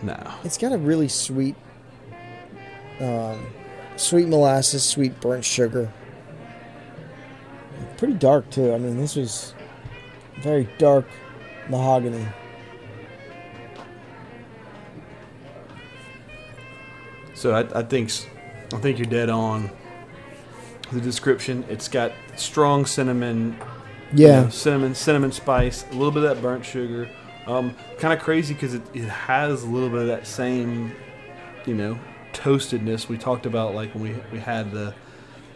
no. 0.00 0.16
It's 0.44 0.56
got 0.56 0.72
a 0.72 0.78
really 0.78 1.08
sweet, 1.08 1.56
um, 3.00 3.48
sweet 3.96 4.28
molasses, 4.28 4.82
sweet 4.82 5.20
burnt 5.20 5.44
sugar. 5.44 5.92
Pretty 7.98 8.14
dark 8.14 8.48
too. 8.48 8.72
I 8.72 8.78
mean, 8.78 8.96
this 8.96 9.14
was 9.14 9.52
very 10.40 10.70
dark 10.78 11.04
mahogany. 11.68 12.26
So 17.34 17.52
I, 17.52 17.78
I 17.78 17.82
think 17.82 18.10
I 18.72 18.78
think 18.78 18.98
you're 18.98 19.04
dead 19.04 19.28
on. 19.28 19.70
The 20.92 21.00
description. 21.00 21.64
It's 21.68 21.88
got 21.88 22.12
strong 22.36 22.86
cinnamon, 22.86 23.58
you 24.22 24.28
Yeah, 24.28 24.32
know, 24.32 24.48
cinnamon, 24.48 24.94
cinnamon 24.94 25.32
spice, 25.32 25.84
a 25.90 25.94
little 25.94 26.12
bit 26.12 26.24
of 26.24 26.30
that 26.36 26.42
burnt 26.42 26.64
sugar. 26.64 27.10
Um, 27.46 27.76
kind 27.98 28.14
of 28.14 28.20
crazy 28.20 28.54
because 28.54 28.74
it, 28.74 28.82
it 28.94 29.04
has 29.08 29.64
a 29.64 29.66
little 29.68 29.90
bit 29.90 30.02
of 30.02 30.06
that 30.08 30.26
same, 30.26 30.94
you 31.66 31.74
know, 31.74 32.00
toastedness 32.32 33.08
we 33.08 33.18
talked 33.18 33.46
about, 33.46 33.74
like 33.74 33.94
when 33.94 34.02
we 34.02 34.22
we 34.32 34.40
had 34.40 34.72
the 34.72 34.94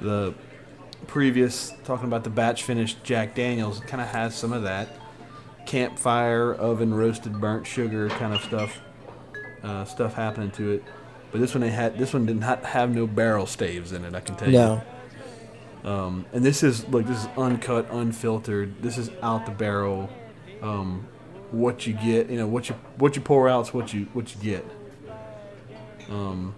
the 0.00 0.34
previous 1.06 1.74
talking 1.84 2.06
about 2.06 2.24
the 2.24 2.30
batch 2.30 2.62
finished 2.64 3.04
Jack 3.04 3.34
Daniels. 3.34 3.80
It 3.80 3.86
kind 3.88 4.02
of 4.02 4.08
has 4.08 4.36
some 4.36 4.52
of 4.52 4.62
that 4.64 4.88
campfire 5.66 6.54
oven 6.54 6.94
roasted 6.94 7.40
burnt 7.40 7.66
sugar 7.66 8.12
kind 8.12 8.34
of 8.34 8.42
stuff. 8.42 8.80
uh, 9.62 9.84
stuff 9.84 10.14
happening 10.14 10.50
to 10.52 10.72
it. 10.72 10.84
But 11.30 11.40
this 11.40 11.54
one 11.54 11.62
they 11.62 11.70
had 11.70 11.98
this 11.98 12.12
one 12.14 12.26
did 12.26 12.38
not 12.38 12.64
have 12.66 12.94
no 12.94 13.06
barrel 13.06 13.46
staves 13.46 13.92
in 13.92 14.04
it. 14.04 14.14
I 14.14 14.20
can 14.20 14.36
tell 14.36 14.52
you. 14.52 14.52
No. 14.52 14.82
Um, 15.84 16.26
and 16.32 16.44
this 16.44 16.62
is 16.62 16.86
look, 16.88 17.06
this 17.06 17.18
is 17.18 17.28
uncut, 17.36 17.88
unfiltered. 17.90 18.82
This 18.82 18.98
is 18.98 19.10
out 19.22 19.46
the 19.46 19.52
barrel. 19.52 20.10
Um, 20.60 21.08
what 21.50 21.86
you 21.86 21.92
get, 21.94 22.30
you 22.30 22.38
know, 22.38 22.46
what 22.46 22.68
you 22.68 22.74
what 22.98 23.16
you 23.16 23.22
pour 23.22 23.48
out 23.48 23.66
is 23.66 23.74
what 23.74 23.92
you 23.92 24.06
what 24.12 24.34
you 24.34 24.40
get. 24.40 24.64
Um, 26.08 26.54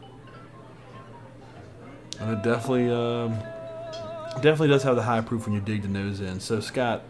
and 2.20 2.38
it 2.38 2.42
definitely 2.42 2.90
um, 2.90 3.38
definitely 4.36 4.68
does 4.68 4.82
have 4.82 4.96
the 4.96 5.02
high 5.02 5.20
proof 5.20 5.46
when 5.46 5.54
you 5.54 5.60
dig 5.60 5.82
the 5.82 5.88
nose 5.88 6.20
in. 6.20 6.38
So 6.40 6.60
Scott, 6.60 7.02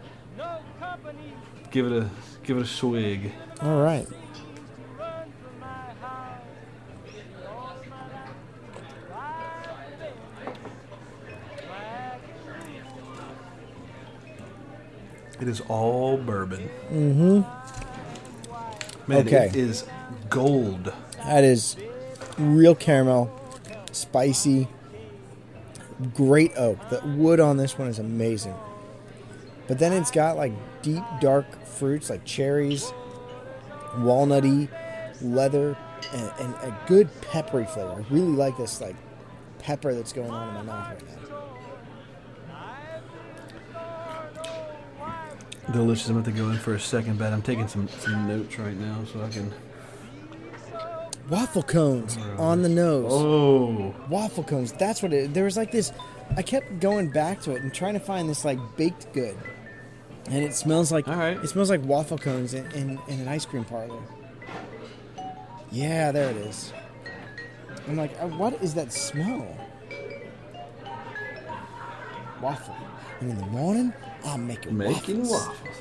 give 1.71 1.85
it 1.85 1.91
a 1.91 2.09
give 2.43 2.57
it 2.57 2.63
a 2.63 2.67
swig. 2.67 3.33
All 3.61 3.81
right. 3.81 4.07
It 15.39 15.47
is 15.47 15.61
all 15.67 16.17
bourbon. 16.17 16.69
Mm-hmm. 16.91 17.41
Man, 19.07 19.27
Okay. 19.27 19.47
it 19.47 19.55
is 19.55 19.85
gold. 20.29 20.93
That 21.17 21.43
is 21.43 21.75
real 22.37 22.73
caramel, 22.75 23.29
spicy, 23.91 24.67
great 26.13 26.51
oak. 26.57 26.77
The 26.89 27.01
wood 27.05 27.39
on 27.39 27.57
this 27.57 27.77
one 27.77 27.87
is 27.87 27.99
amazing. 27.99 28.55
But 29.67 29.79
then 29.79 29.93
it's 29.93 30.11
got 30.11 30.37
like 30.37 30.53
deep, 30.81 31.03
dark 31.21 31.45
fruits 31.65 32.09
like 32.09 32.23
cherries, 32.25 32.91
walnutty, 33.97 34.69
leather, 35.21 35.77
and, 36.13 36.31
and 36.39 36.53
a 36.55 36.77
good 36.87 37.09
peppery 37.21 37.65
flavor. 37.65 37.91
I 37.91 38.13
really 38.13 38.27
like 38.27 38.57
this 38.57 38.79
like 38.81 38.95
pepper 39.59 39.93
that's 39.93 40.13
going 40.13 40.31
on 40.31 40.49
in 40.49 40.53
my 40.55 40.61
mouth 40.63 40.89
right 40.89 41.01
now. 41.29 41.41
Delicious. 45.71 46.09
I'm 46.09 46.17
about 46.17 46.25
to 46.25 46.31
go 46.31 46.49
in 46.49 46.57
for 46.57 46.75
a 46.75 46.79
second 46.79 47.17
bet. 47.17 47.33
I'm 47.33 47.41
taking 47.41 47.67
some, 47.67 47.87
some 47.87 48.27
notes 48.27 48.57
right 48.59 48.77
now 48.77 49.03
so 49.11 49.23
I 49.23 49.29
can. 49.29 49.51
Waffle 51.29 51.63
cones 51.63 52.17
on 52.37 52.61
the 52.61 52.69
nose. 52.69 53.11
Oh, 53.11 53.95
waffle 54.09 54.43
cones. 54.43 54.71
That's 54.73 55.01
what 55.01 55.11
it. 55.11 55.33
There 55.33 55.45
was 55.45 55.57
like 55.57 55.71
this. 55.71 55.91
I 56.37 56.43
kept 56.43 56.79
going 56.79 57.09
back 57.09 57.41
to 57.41 57.55
it 57.55 57.63
and 57.63 57.73
trying 57.73 57.95
to 57.95 57.99
find 57.99 58.29
this 58.29 58.45
like 58.45 58.59
baked 58.77 59.11
good, 59.13 59.35
and 60.27 60.43
it 60.43 60.53
smells 60.53 60.91
like 60.91 61.07
All 61.07 61.15
right. 61.15 61.37
it 61.37 61.47
smells 61.47 61.71
like 61.71 61.83
waffle 61.83 62.19
cones 62.19 62.53
in, 62.53 62.65
in, 62.73 62.99
in 63.07 63.19
an 63.21 63.27
ice 63.27 63.45
cream 63.45 63.63
parlor. 63.65 63.99
Yeah, 65.71 66.11
there 66.11 66.29
it 66.29 66.37
is. 66.37 66.71
I'm 67.87 67.97
like, 67.97 68.11
uh, 68.21 68.27
what 68.27 68.61
is 68.61 68.75
that 68.75 68.93
smell? 68.93 69.47
Waffle. 72.39 72.75
And 73.19 73.31
in 73.31 73.37
the 73.37 73.45
morning, 73.47 73.93
Make 74.37 74.65
it 74.65 74.71
making 74.73 75.27
waffles. 75.27 75.47
waffles. 75.47 75.77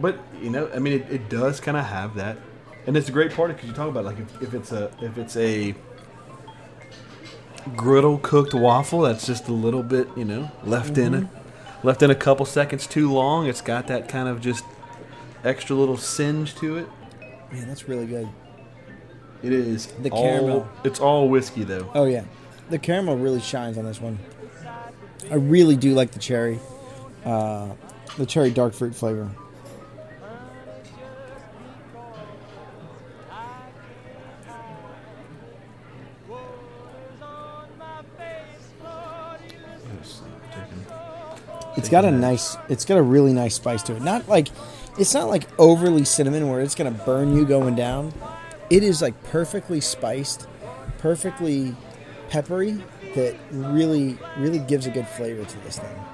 But 0.00 0.18
you 0.40 0.50
know, 0.50 0.70
I 0.74 0.78
mean, 0.78 0.94
it, 0.94 1.10
it 1.10 1.28
does 1.28 1.60
kind 1.60 1.76
of 1.76 1.84
have 1.84 2.14
that, 2.16 2.38
and 2.86 2.96
it's 2.96 3.08
a 3.08 3.12
great 3.12 3.32
part 3.32 3.50
because 3.50 3.68
you 3.68 3.74
talk 3.74 3.88
about 3.88 4.04
like 4.04 4.18
if, 4.18 4.42
if 4.42 4.54
it's 4.54 4.72
a 4.72 4.90
if 5.00 5.18
it's 5.18 5.36
a 5.36 5.74
griddle 7.76 8.18
cooked 8.18 8.54
waffle 8.54 9.02
that's 9.02 9.24
just 9.24 9.46
a 9.46 9.52
little 9.52 9.84
bit 9.84 10.08
you 10.16 10.24
know 10.24 10.50
left 10.64 10.98
in 10.98 11.14
it, 11.14 11.24
mm-hmm. 11.24 11.86
left 11.86 12.02
in 12.02 12.10
a 12.10 12.14
couple 12.14 12.46
seconds 12.46 12.86
too 12.86 13.12
long. 13.12 13.46
It's 13.46 13.60
got 13.60 13.86
that 13.88 14.08
kind 14.08 14.28
of 14.28 14.40
just 14.40 14.64
extra 15.44 15.76
little 15.76 15.96
singe 15.96 16.54
to 16.56 16.78
it. 16.78 16.88
Man, 17.50 17.68
that's 17.68 17.88
really 17.88 18.06
good. 18.06 18.28
It 19.42 19.52
is 19.52 19.86
The 19.86 20.10
all- 20.10 20.22
caramel. 20.22 20.68
It's 20.84 21.00
all 21.00 21.28
whiskey 21.28 21.64
though. 21.64 21.90
Oh 21.94 22.04
yeah, 22.04 22.24
the 22.70 22.78
caramel 22.78 23.16
really 23.16 23.40
shines 23.40 23.76
on 23.76 23.84
this 23.84 24.00
one. 24.00 24.18
I 25.30 25.34
really 25.36 25.76
do 25.76 25.94
like 25.94 26.10
the 26.10 26.18
cherry, 26.18 26.58
uh, 27.24 27.72
the 28.18 28.26
cherry 28.26 28.50
dark 28.50 28.74
fruit 28.74 28.94
flavor. 28.94 29.30
It's 41.74 41.88
got 41.88 42.04
a 42.04 42.10
nice, 42.10 42.56
it's 42.68 42.84
got 42.84 42.98
a 42.98 43.02
really 43.02 43.32
nice 43.32 43.54
spice 43.54 43.82
to 43.84 43.96
it. 43.96 44.02
Not 44.02 44.28
like, 44.28 44.48
it's 44.98 45.14
not 45.14 45.28
like 45.28 45.48
overly 45.58 46.04
cinnamon 46.04 46.48
where 46.48 46.60
it's 46.60 46.74
gonna 46.74 46.90
burn 46.90 47.34
you 47.34 47.46
going 47.46 47.74
down. 47.74 48.12
It 48.70 48.82
is 48.82 49.00
like 49.00 49.20
perfectly 49.24 49.80
spiced, 49.80 50.46
perfectly 50.98 51.74
peppery 52.28 52.82
that 53.14 53.36
really, 53.50 54.18
really 54.38 54.58
gives 54.58 54.86
a 54.86 54.90
good 54.90 55.08
flavor 55.08 55.44
to 55.44 55.58
this 55.60 55.78
thing. 55.78 56.04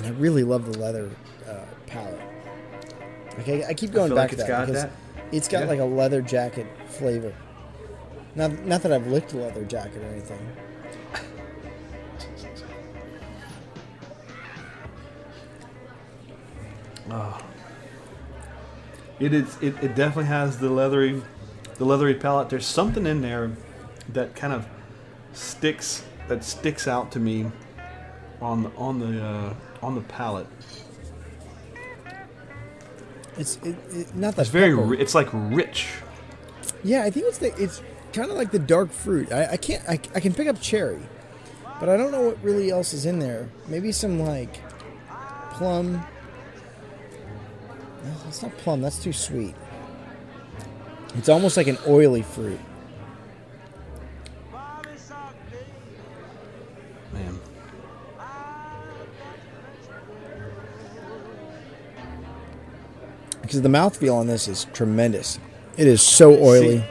And 0.00 0.16
I 0.16 0.18
really 0.18 0.44
love 0.44 0.72
the 0.72 0.78
leather 0.78 1.10
uh, 1.46 1.56
palette. 1.86 2.18
Okay, 3.40 3.66
I 3.66 3.74
keep 3.74 3.92
going 3.92 4.08
feel 4.08 4.16
back 4.16 4.30
like 4.30 4.30
to 4.30 4.36
it's 4.36 4.42
that 4.44 4.48
got 4.48 4.66
because 4.66 4.82
that. 4.84 4.92
it's 5.30 5.46
got 5.46 5.60
Yeah. 5.64 5.66
like 5.68 5.78
a 5.78 5.84
leather 5.84 6.22
jacket 6.22 6.66
flavor. 6.88 7.34
Not, 8.34 8.64
not 8.64 8.80
that 8.82 8.92
I've 8.92 9.06
licked 9.08 9.34
a 9.34 9.36
leather 9.36 9.62
jacket 9.64 10.02
or 10.02 10.06
anything. 10.06 10.38
It 19.18 19.34
is. 19.34 19.56
It, 19.60 19.74
it 19.82 19.94
definitely 19.94 20.24
has 20.26 20.58
the 20.58 20.70
leathery, 20.70 21.22
the 21.76 21.84
leathery 21.84 22.14
palate. 22.14 22.48
There's 22.48 22.64
something 22.66 23.06
in 23.06 23.20
there 23.20 23.52
that 24.08 24.34
kind 24.34 24.52
of 24.54 24.66
sticks 25.34 26.04
that 26.28 26.42
sticks 26.42 26.88
out 26.88 27.12
to 27.12 27.20
me 27.20 27.50
on 28.40 28.62
the 28.62 28.70
on 28.76 28.98
the 28.98 29.22
uh, 29.22 29.54
on 29.82 29.94
the 29.94 30.00
palate. 30.02 30.46
It's 33.36 33.56
it, 33.58 33.76
it, 33.90 34.14
not 34.14 34.36
that 34.36 34.42
It's 34.42 34.50
very. 34.50 34.74
Ri- 34.74 34.98
it's 34.98 35.14
like 35.14 35.28
rich. 35.32 35.88
Yeah, 36.82 37.04
I 37.04 37.10
think 37.10 37.26
it's 37.26 37.38
the 37.38 37.54
it's 37.62 37.82
kind 38.12 38.30
of 38.30 38.36
like 38.36 38.50
the 38.50 38.58
dark 38.58 38.90
fruit. 38.92 39.32
I, 39.32 39.52
I 39.52 39.56
can't 39.56 39.82
I, 39.88 39.94
I 40.14 40.20
can 40.20 40.34
pick 40.34 40.48
up 40.48 40.60
cherry, 40.60 41.00
but 41.78 41.88
I 41.88 41.96
don't 41.96 42.12
know 42.12 42.22
what 42.22 42.42
really 42.42 42.70
else 42.70 42.92
is 42.92 43.06
in 43.06 43.18
there. 43.18 43.48
Maybe 43.68 43.92
some 43.92 44.20
like 44.20 44.60
plum. 45.52 46.02
No, 48.04 48.12
it's 48.28 48.42
not 48.42 48.56
plum. 48.58 48.80
That's 48.80 49.02
too 49.02 49.12
sweet. 49.12 49.54
It's 51.16 51.28
almost 51.28 51.56
like 51.56 51.66
an 51.66 51.78
oily 51.86 52.22
fruit. 52.22 52.60
Because 63.50 63.62
the 63.62 63.68
mouthfeel 63.68 64.14
on 64.14 64.28
this 64.28 64.46
is 64.46 64.68
tremendous. 64.72 65.40
It 65.76 65.88
is 65.88 66.00
so 66.02 66.40
oily. 66.40 66.78
See, 66.78 66.84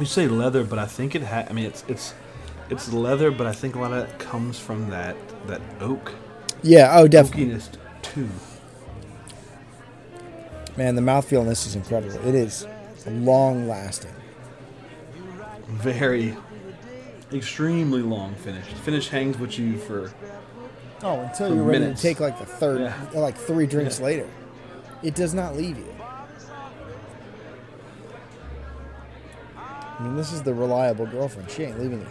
you 0.00 0.06
say 0.06 0.26
leather, 0.26 0.64
but 0.64 0.78
I 0.78 0.86
think 0.86 1.14
it 1.14 1.22
ha 1.22 1.44
I 1.50 1.52
mean, 1.52 1.66
it's 1.66 1.84
it's 1.86 2.14
it's 2.70 2.90
leather, 2.94 3.30
but 3.30 3.46
I 3.46 3.52
think 3.52 3.74
a 3.76 3.80
lot 3.80 3.92
of 3.92 4.08
it 4.08 4.18
comes 4.18 4.58
from 4.58 4.88
that 4.88 5.14
that 5.48 5.60
oak 5.82 6.14
yeah, 6.62 6.92
oh, 6.98 7.06
definitely. 7.06 7.48
oakiness 7.54 7.68
too. 8.00 8.26
Man, 10.78 10.94
the 10.94 11.02
mouthfeel 11.02 11.40
on 11.40 11.46
this 11.46 11.66
is 11.66 11.74
incredible. 11.76 12.26
It 12.26 12.34
is 12.34 12.66
long 13.06 13.68
lasting. 13.68 14.14
Very, 15.68 16.34
extremely 17.34 18.00
long 18.00 18.34
finish. 18.36 18.64
Finish 18.64 19.10
hangs 19.10 19.36
with 19.38 19.58
you 19.58 19.76
for 19.76 20.10
Oh, 21.02 21.20
until 21.20 21.50
For 21.50 21.54
you're 21.54 21.64
ready 21.64 21.80
minutes. 21.80 22.00
to 22.00 22.08
take 22.08 22.20
like 22.20 22.38
the 22.38 22.46
third, 22.46 22.80
Yeah. 22.80 22.94
like 23.12 23.36
three 23.36 23.66
drinks 23.66 23.98
Yeah. 23.98 24.06
later. 24.06 24.26
It 25.02 25.14
does 25.14 25.34
not 25.34 25.56
leave 25.56 25.78
you. 25.78 25.94
I 29.56 30.02
mean, 30.02 30.16
this 30.16 30.32
is 30.32 30.42
the 30.42 30.52
reliable 30.52 31.06
girlfriend. 31.06 31.50
She 31.50 31.62
ain't 31.62 31.80
leaving 31.80 32.00
you. 32.00 32.06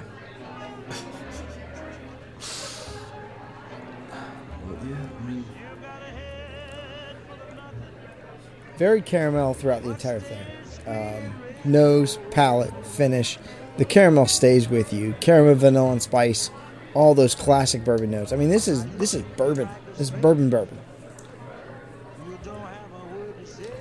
Very 8.78 9.02
caramel 9.02 9.54
throughout 9.54 9.84
the 9.84 9.92
entire 9.92 10.20
thing. 10.20 10.46
Um, 10.88 11.34
nose, 11.64 12.20
palate, 12.32 12.86
finish. 12.86 13.38
The 13.78 13.86
caramel 13.86 14.26
stays 14.26 14.68
with 14.68 14.92
you. 14.92 15.16
Caramel, 15.22 15.56
vanilla, 15.56 15.92
and 15.94 16.02
spice. 16.02 16.50
All 16.94 17.14
those 17.14 17.36
classic 17.36 17.84
bourbon 17.84 18.12
notes. 18.12 18.34
I 18.34 18.36
mean, 18.36 18.50
this 18.50 18.68
is 18.68 18.86
this 18.98 19.14
is 19.14 19.24
bourbon. 19.38 19.70
This 19.92 20.02
is 20.02 20.12
bourbon 20.12 20.50
bourbon. 20.50 20.78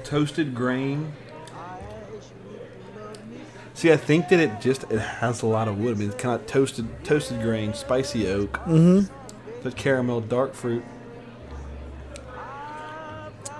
Toasted 0.04 0.54
grain. 0.54 1.12
See, 3.74 3.90
I 3.90 3.96
think 3.96 4.28
that 4.28 4.38
it 4.38 4.60
just 4.60 4.84
it 4.84 5.00
has 5.00 5.42
a 5.42 5.46
lot 5.46 5.66
of 5.66 5.78
wood. 5.78 5.96
I 5.96 5.98
mean, 5.98 6.08
it's 6.08 6.22
kind 6.22 6.40
of 6.40 6.46
toasted 6.46 6.86
toasted 7.04 7.42
grain, 7.42 7.74
spicy 7.74 8.28
oak, 8.28 8.52
mm-hmm. 8.60 9.12
the 9.62 9.72
caramel, 9.72 10.20
dark 10.20 10.54
fruit. 10.54 10.84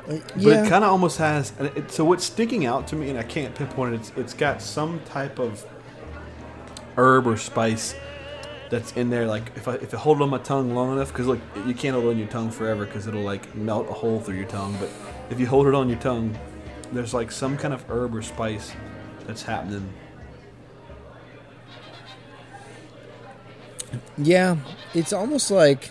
Uh, 0.08 0.18
But 0.36 0.46
it 0.46 0.68
kind 0.68 0.84
of 0.84 0.90
almost 0.90 1.18
has. 1.18 1.52
It, 1.58 1.90
so 1.90 2.04
what's 2.04 2.24
sticking 2.24 2.64
out 2.64 2.86
to 2.88 2.96
me, 2.96 3.10
and 3.10 3.18
I 3.18 3.22
can't 3.22 3.54
pinpoint 3.54 3.94
it. 3.94 4.00
It's, 4.00 4.12
it's 4.16 4.34
got 4.34 4.62
some 4.62 5.00
type 5.06 5.38
of 5.38 5.66
herb 6.96 7.26
or 7.26 7.36
spice 7.36 7.96
that's 8.70 8.92
in 8.92 9.10
there. 9.10 9.26
Like 9.26 9.50
if 9.56 9.66
I 9.66 9.74
if 9.74 9.94
I 9.94 9.96
hold 9.96 10.18
it 10.18 10.22
on 10.22 10.30
my 10.30 10.38
tongue 10.38 10.74
long 10.74 10.92
enough, 10.92 11.08
because 11.08 11.26
look, 11.26 11.40
you 11.66 11.74
can't 11.74 11.94
hold 11.94 12.06
it 12.06 12.10
on 12.10 12.18
your 12.18 12.28
tongue 12.28 12.50
forever 12.50 12.84
because 12.86 13.06
it'll 13.06 13.22
like 13.22 13.54
melt 13.54 13.88
a 13.88 13.92
hole 13.92 14.20
through 14.20 14.36
your 14.36 14.48
tongue. 14.48 14.76
But 14.78 14.90
if 15.30 15.40
you 15.40 15.46
hold 15.46 15.66
it 15.66 15.74
on 15.74 15.88
your 15.88 15.98
tongue, 15.98 16.36
there's 16.92 17.14
like 17.14 17.32
some 17.32 17.56
kind 17.56 17.74
of 17.74 17.88
herb 17.90 18.14
or 18.14 18.22
spice 18.22 18.72
that's 19.26 19.42
happening. 19.42 19.92
Yeah, 24.16 24.56
it's 24.94 25.12
almost 25.12 25.50
like 25.50 25.90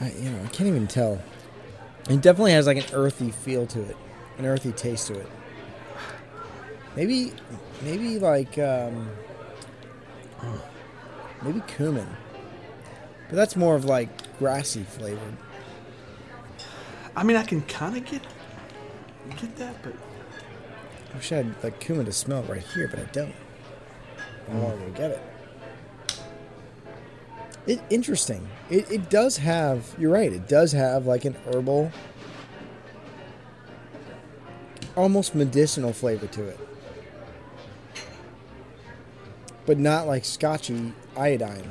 I, 0.00 0.10
you 0.12 0.30
know 0.30 0.42
I 0.42 0.48
can't 0.48 0.68
even 0.68 0.86
tell. 0.86 1.20
It 2.08 2.20
definitely 2.22 2.52
has 2.52 2.66
like 2.66 2.78
an 2.78 2.94
earthy 2.94 3.30
feel 3.30 3.66
to 3.66 3.82
it, 3.82 3.96
an 4.38 4.46
earthy 4.46 4.72
taste 4.72 5.08
to 5.08 5.18
it. 5.18 5.28
Maybe, 6.96 7.32
maybe 7.82 8.18
like 8.18 8.58
um, 8.58 9.10
maybe 11.42 11.62
cumin, 11.66 12.08
but 13.28 13.36
that's 13.36 13.56
more 13.56 13.76
of 13.76 13.84
like 13.84 14.08
grassy 14.38 14.84
flavored. 14.84 15.36
I 17.18 17.24
mean, 17.24 17.36
I 17.36 17.42
can 17.42 17.62
kind 17.62 17.96
of 17.96 18.04
get 18.04 18.22
get 19.40 19.56
that, 19.56 19.82
but 19.82 19.92
I 21.12 21.16
wish 21.16 21.32
I 21.32 21.38
had 21.38 21.64
like 21.64 21.80
cumin 21.80 22.06
to 22.06 22.12
smell 22.12 22.44
right 22.44 22.62
here, 22.62 22.86
but 22.86 23.00
I 23.00 23.04
don't. 23.06 23.34
I 24.48 24.54
want 24.54 24.80
to 24.84 24.90
get 24.92 25.10
it. 25.10 25.22
It 27.66 27.80
interesting. 27.90 28.48
It 28.70 28.88
it 28.88 29.10
does 29.10 29.38
have. 29.38 29.96
You're 29.98 30.12
right. 30.12 30.32
It 30.32 30.46
does 30.46 30.70
have 30.70 31.06
like 31.06 31.24
an 31.24 31.34
herbal, 31.46 31.90
almost 34.94 35.34
medicinal 35.34 35.92
flavor 35.92 36.28
to 36.28 36.44
it, 36.44 36.60
but 39.66 39.76
not 39.76 40.06
like 40.06 40.24
scotchy 40.24 40.92
iodine. 41.16 41.68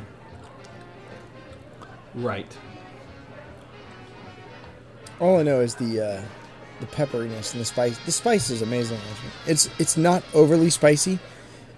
right. 2.16 2.58
All 5.19 5.39
I 5.39 5.43
know 5.43 5.62
is 5.62 5.75
the 5.75 6.01
uh, 6.01 6.21
the 6.80 6.86
pepperiness 6.88 7.53
and 7.53 7.62
the 7.62 7.65
spice. 7.65 7.97
The 7.99 8.12
spice 8.12 8.49
is 8.49 8.62
amazing. 8.62 8.99
It's 9.45 9.69
it's 9.80 9.97
not 9.97 10.23
overly 10.34 10.69
spicy, 10.69 11.19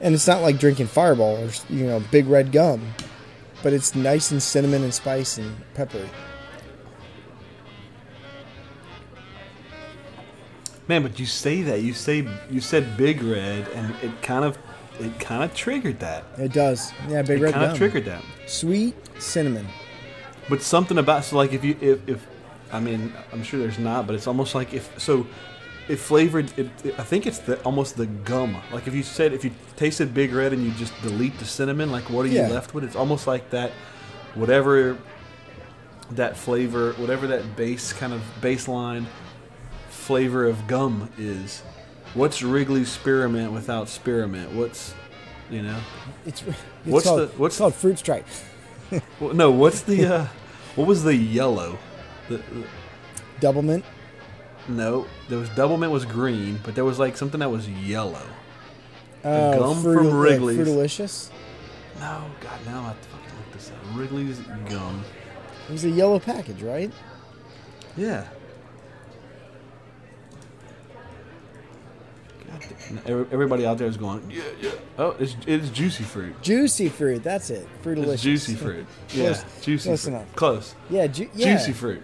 and 0.02 0.14
it's 0.14 0.28
not 0.28 0.42
like 0.42 0.60
drinking 0.60 0.88
Fireball 0.88 1.38
or 1.38 1.50
you 1.70 1.86
know 1.86 2.02
Big 2.12 2.28
Red 2.28 2.52
Gum, 2.52 2.94
but 3.64 3.74
it's 3.74 3.96
nice 3.96 4.32
and 4.32 4.44
cinnamon 4.44 4.84
and 4.84 4.94
spice 4.94 5.38
and 5.38 5.56
peppery. 5.74 6.10
Man, 10.88 11.04
but 11.04 11.20
you 11.20 11.26
say 11.26 11.62
that 11.62 11.82
you 11.82 11.94
say 11.94 12.28
you 12.50 12.60
said 12.60 12.98
Big 12.98 13.22
Red, 13.22 13.68
and 13.70 13.96
it 14.02 14.22
kind 14.22 14.44
of 14.44 14.58
it 15.00 15.18
kind 15.20 15.44
of 15.44 15.54
triggered 15.54 16.00
that. 16.00 16.26
It 16.38 16.52
does. 16.52 16.92
Yeah, 17.08 17.22
Big 17.22 17.40
It 17.40 17.44
Red 17.44 17.54
kind 17.54 17.72
of 17.72 17.78
triggered 17.78 18.06
that. 18.06 18.24
Sweet 18.48 18.96
cinnamon. 19.22 19.68
But 20.50 20.64
something 20.64 20.98
about 20.98 21.24
so 21.24 21.38
like 21.38 21.54
if 21.54 21.64
you 21.64 21.78
if, 21.80 22.10
if 22.10 22.28
I 22.72 22.80
mean 22.80 23.14
I'm 23.32 23.44
sure 23.44 23.60
there's 23.60 23.80
not, 23.80 24.06
but 24.08 24.16
it's 24.16 24.28
almost 24.28 24.56
like 24.56 24.74
if 24.74 25.00
so 25.00 25.26
if 25.88 26.02
flavored 26.02 26.52
it, 26.58 26.70
it- 26.84 27.00
I 27.00 27.04
think 27.04 27.26
it's 27.26 27.40
the 27.40 27.60
almost 27.62 27.98
the 27.98 28.06
gum. 28.06 28.58
Like 28.72 28.88
if 28.88 28.94
you 28.94 29.04
said 29.04 29.34
if 29.34 29.44
you 29.44 29.52
tasted 29.76 30.14
Big 30.14 30.34
Red 30.34 30.54
and 30.54 30.64
you 30.64 30.72
just 30.72 30.94
delete 31.02 31.38
the 31.40 31.46
cinnamon, 31.46 31.92
like 31.92 32.10
what 32.10 32.26
are 32.26 32.30
Yeah. 32.30 32.48
you 32.48 32.54
left 32.54 32.74
with? 32.74 32.84
It's 32.84 32.96
almost 32.96 33.26
like 33.28 33.50
that 33.52 33.72
whatever 34.36 34.98
that 36.12 36.36
flavor, 36.38 36.94
whatever 36.94 37.28
that 37.28 37.56
base 37.56 37.94
kind 37.94 38.14
of 38.14 38.22
baseline 38.42 39.06
flavor 39.90 40.46
of 40.48 40.68
gum 40.68 41.10
is. 41.18 41.62
What's 42.16 42.42
Wrigley's 42.42 42.90
spearmint 42.90 43.52
without 43.52 43.88
spearmint? 43.90 44.52
What's 44.54 44.94
you 45.52 45.62
know? 45.64 45.80
It's, 46.26 46.42
it's 46.44 46.58
What's 46.86 47.06
called, 47.06 47.20
the- 47.22 47.28
what's- 47.38 47.56
it's 47.56 47.60
called 47.60 47.76
fruit 47.76 47.98
stripe. 48.00 48.26
Well, 49.20 49.34
no, 49.36 49.52
what's 49.52 49.82
the 49.82 50.06
uh 50.08 50.28
what 50.76 50.88
was 50.88 51.04
the 51.04 51.16
yellow? 51.16 51.78
The, 52.30 52.38
the- 52.38 52.64
Double 53.40 53.62
mint. 53.62 53.84
No, 54.68 55.08
there 55.30 55.38
was 55.40 55.50
double 55.50 55.78
mint 55.78 55.92
was 55.92 56.06
green, 56.06 56.60
but 56.64 56.76
there 56.76 56.86
was 56.86 57.00
like 57.00 57.18
something 57.18 57.40
that 57.40 57.50
was 57.50 57.68
yellow. 57.70 58.26
Oh, 59.26 59.58
gum 59.60 59.82
Fruit- 59.84 59.96
from 59.98 60.14
Wrigley's. 60.14 60.58
Fruitalicious. 60.60 61.30
No, 62.00 62.26
God, 62.42 62.66
now 62.66 62.82
I 62.82 62.88
have 62.88 63.02
to 63.02 63.08
fucking 63.10 63.38
look 63.38 63.52
this 63.54 63.70
up. 63.72 63.78
Wrigley's 63.98 64.40
gum. 64.70 65.04
It 65.68 65.72
was 65.72 65.86
a 65.86 65.90
yellow 65.90 66.20
package, 66.20 66.62
right? 66.62 66.92
Yeah. 67.98 68.22
God, 68.22 68.28
damn. 70.38 70.48
Every- 72.38 72.39
everybody 73.08 73.66
out 73.66 73.78
there 73.78 73.88
is 73.88 73.98
going, 73.98 74.30
yeah, 74.30 74.44
yeah. 74.62 74.72
Oh, 74.98 75.16
it's 75.20 75.36
it's 75.48 75.70
juicy 75.70 76.04
fruit. 76.04 76.42
Juicy 76.42 76.90
fruit. 76.90 77.24
That's 77.24 77.50
it. 77.50 77.68
Fruitalicious. 77.84 78.14
It's 78.14 78.24
juicy 78.24 78.56
fruit. 78.56 78.86
Yeah, 79.14 79.24
Close- 79.34 79.46
juicy. 79.62 79.90
close 79.90 80.04
fruit. 80.04 80.14
enough. 80.14 80.36
Close. 80.36 80.76
Yeah, 80.90 81.08
ju- 81.08 81.30
yeah. 81.34 81.56
Juicy 81.58 81.74
fruit. 81.74 82.02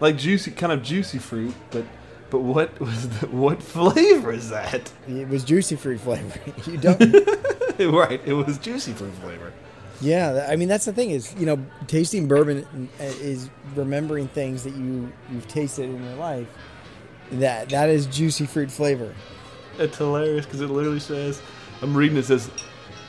Like 0.00 0.16
juicy, 0.16 0.50
kind 0.52 0.72
of 0.72 0.82
juicy 0.82 1.18
fruit, 1.18 1.54
but 1.70 1.84
but 2.30 2.40
what 2.40 2.78
was 2.78 3.08
the, 3.20 3.26
what 3.28 3.62
flavor 3.62 4.30
is 4.32 4.50
that? 4.50 4.92
It 5.08 5.28
was 5.28 5.44
juicy 5.44 5.76
fruit 5.76 6.00
flavor. 6.00 6.38
you 6.70 6.76
don't. 6.78 7.00
right, 7.92 8.20
it 8.24 8.34
was 8.34 8.58
juicy 8.58 8.92
fruit 8.92 9.14
flavor. 9.14 9.52
Yeah, 10.00 10.46
I 10.48 10.54
mean 10.54 10.68
that's 10.68 10.84
the 10.84 10.92
thing 10.92 11.10
is 11.10 11.34
you 11.36 11.46
know 11.46 11.58
tasting 11.88 12.28
bourbon 12.28 12.88
uh, 13.00 13.04
is 13.04 13.50
remembering 13.74 14.28
things 14.28 14.62
that 14.64 14.74
you 14.76 15.12
you've 15.32 15.48
tasted 15.48 15.86
in 15.88 16.04
your 16.04 16.14
life. 16.14 16.46
That 17.32 17.68
that 17.70 17.88
is 17.90 18.06
juicy 18.06 18.46
fruit 18.46 18.70
flavor. 18.70 19.12
It's 19.78 19.96
hilarious 19.96 20.44
because 20.44 20.60
it 20.60 20.68
literally 20.70 21.00
says, 21.00 21.40
I'm 21.82 21.96
reading 21.96 22.16
it 22.16 22.24
says 22.24 22.50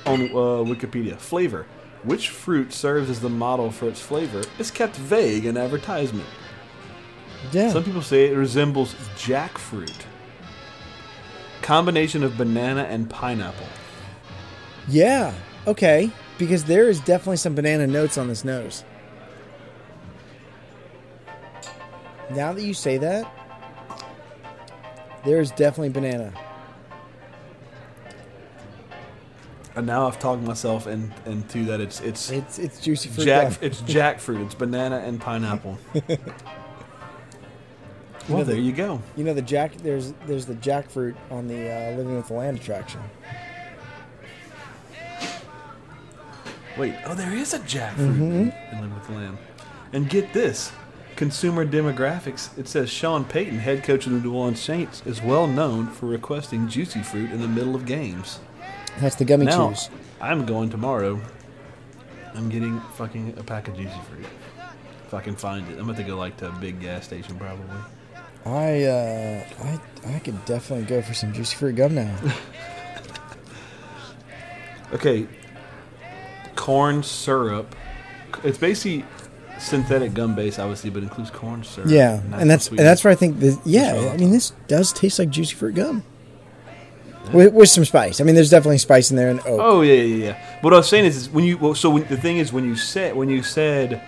on 0.05 0.21
uh, 0.21 0.63
Wikipedia, 0.65 1.17
flavor. 1.17 1.65
Which 2.03 2.29
fruit 2.29 2.71
serves 2.71 3.10
as 3.10 3.19
the 3.19 3.29
model 3.29 3.71
for 3.71 3.88
its 3.89 3.99
flavor 3.99 4.41
is 4.58 4.71
kept 4.71 4.95
vague 4.95 5.45
in 5.45 5.58
advertisement. 5.58 6.27
Yeah, 7.51 7.69
Some 7.71 7.84
people 7.84 8.01
say 8.01 8.27
it 8.32 8.36
resembles 8.36 8.93
jackfruit. 9.17 10.05
Combination 11.62 12.23
of 12.23 12.38
banana 12.38 12.84
and 12.84 13.10
pineapple. 13.10 13.67
yeah, 14.88 15.34
okay, 15.67 16.10
because 16.38 16.63
there 16.63 16.88
is 16.89 16.99
definitely 17.01 17.38
some 17.38 17.53
banana 17.53 17.86
notes 17.86 18.17
on 18.17 18.27
this 18.27 18.43
nose. 18.45 18.84
Now 22.32 22.53
that 22.53 22.62
you 22.63 22.73
say 22.73 22.97
that, 22.97 23.29
there 25.25 25.39
is 25.41 25.51
definitely 25.51 25.89
banana. 25.89 26.34
Now 29.81 30.07
I've 30.07 30.19
talked 30.19 30.41
myself 30.43 30.87
in, 30.87 31.13
into 31.25 31.65
that 31.65 31.79
it's 31.81 32.01
it's 32.01 32.29
It's 32.31 32.59
it's 32.59 32.79
juicy 32.79 33.09
fruit. 33.09 33.25
jack 33.25 33.57
it's 33.61 33.81
jackfruit. 33.81 34.45
It's 34.45 34.55
banana 34.55 34.97
and 34.97 35.19
pineapple. 35.19 35.77
well, 35.93 36.03
know 38.29 38.43
there 38.43 38.55
the- 38.55 38.61
you 38.61 38.71
go. 38.71 39.01
You 39.15 39.23
know 39.23 39.33
the 39.33 39.41
jack. 39.41 39.75
There's 39.77 40.13
there's 40.25 40.45
the 40.45 40.55
jackfruit 40.55 41.15
on 41.31 41.47
the 41.47 41.69
uh, 41.71 41.91
Living 41.97 42.15
with 42.15 42.27
the 42.27 42.33
Land 42.35 42.57
attraction. 42.59 43.01
Wait, 46.77 46.95
oh, 47.05 47.13
there 47.13 47.33
is 47.33 47.53
a 47.53 47.59
jackfruit 47.59 48.15
in 48.15 48.31
in 48.51 48.53
Living 48.73 48.93
with 48.95 49.07
the 49.07 49.13
Land. 49.13 49.37
And 49.91 50.09
get 50.09 50.31
this 50.33 50.71
consumer 51.15 51.65
demographics. 51.65 52.57
It 52.57 52.67
says 52.69 52.89
Sean 52.89 53.25
Payton, 53.25 53.59
head 53.59 53.83
coach 53.83 54.05
of 54.05 54.13
the 54.13 54.19
New 54.19 54.33
Orleans 54.33 54.61
Saints, 54.61 55.03
is 55.05 55.21
well 55.21 55.47
known 55.47 55.87
for 55.87 56.05
requesting 56.05 56.69
juicy 56.69 57.01
fruit 57.03 57.31
in 57.31 57.41
the 57.41 57.47
middle 57.47 57.75
of 57.75 57.85
games. 57.85 58.39
That's 58.99 59.15
the 59.15 59.25
gummy 59.25 59.45
now, 59.45 59.69
chews. 59.69 59.89
I'm 60.21 60.45
going 60.45 60.69
tomorrow. 60.69 61.19
I'm 62.35 62.49
getting 62.49 62.79
fucking 62.95 63.35
a 63.38 63.43
pack 63.43 63.67
of 63.67 63.75
juicy 63.75 63.99
fruit. 64.09 64.25
If 65.05 65.13
I 65.13 65.21
can 65.21 65.35
find 65.35 65.67
it. 65.69 65.79
I'm 65.79 65.89
about 65.89 65.97
to 65.97 66.03
go 66.03 66.15
like 66.17 66.38
to 66.38 66.49
a 66.49 66.51
big 66.53 66.79
gas 66.79 67.05
station 67.05 67.38
probably. 67.38 67.65
I 68.45 68.83
uh, 68.83 69.45
I 69.63 69.79
I 70.15 70.19
could 70.19 70.43
definitely 70.45 70.85
go 70.85 71.01
for 71.01 71.13
some 71.13 71.33
juicy 71.33 71.55
fruit 71.55 71.75
gum 71.75 71.95
now. 71.95 72.15
Okay, 74.91 75.27
corn 76.55 77.03
syrup. 77.03 77.75
It's 78.43 78.57
basically 78.57 79.05
synthetic 79.59 80.13
gum 80.13 80.33
base, 80.35 80.57
obviously, 80.57 80.89
but 80.89 81.03
includes 81.03 81.29
corn 81.29 81.63
syrup. 81.63 81.89
yeah, 81.91 82.21
and 82.33 82.49
that's 82.49 82.69
and 82.69 82.79
that's 82.79 83.03
where 83.03 83.12
I 83.12 83.15
think 83.15 83.39
this. 83.39 83.57
Yeah. 83.65 84.09
I 84.12 84.17
mean 84.17 84.31
this 84.31 84.51
does 84.67 84.91
taste 84.91 85.19
like 85.19 85.29
juicy 85.29 85.55
fruit 85.55 85.75
gum. 85.75 86.03
With, 87.33 87.53
with 87.53 87.69
some 87.69 87.85
spice. 87.85 88.21
I 88.21 88.23
mean, 88.23 88.35
there's 88.35 88.49
definitely 88.49 88.77
spice 88.77 89.11
in 89.11 89.17
there 89.17 89.29
and 89.29 89.39
oak. 89.41 89.59
Oh 89.61 89.81
yeah, 89.81 89.93
yeah, 89.93 90.25
yeah. 90.25 90.59
What 90.61 90.73
I 90.73 90.77
was 90.77 90.89
saying 90.89 91.05
is, 91.05 91.15
is 91.15 91.29
when 91.29 91.45
you 91.45 91.57
well, 91.57 91.75
so 91.75 91.89
when, 91.89 92.05
the 92.07 92.17
thing 92.17 92.37
is 92.37 92.51
when 92.51 92.65
you 92.65 92.75
said 92.75 93.15
when 93.15 93.29
you 93.29 93.43
said 93.43 94.01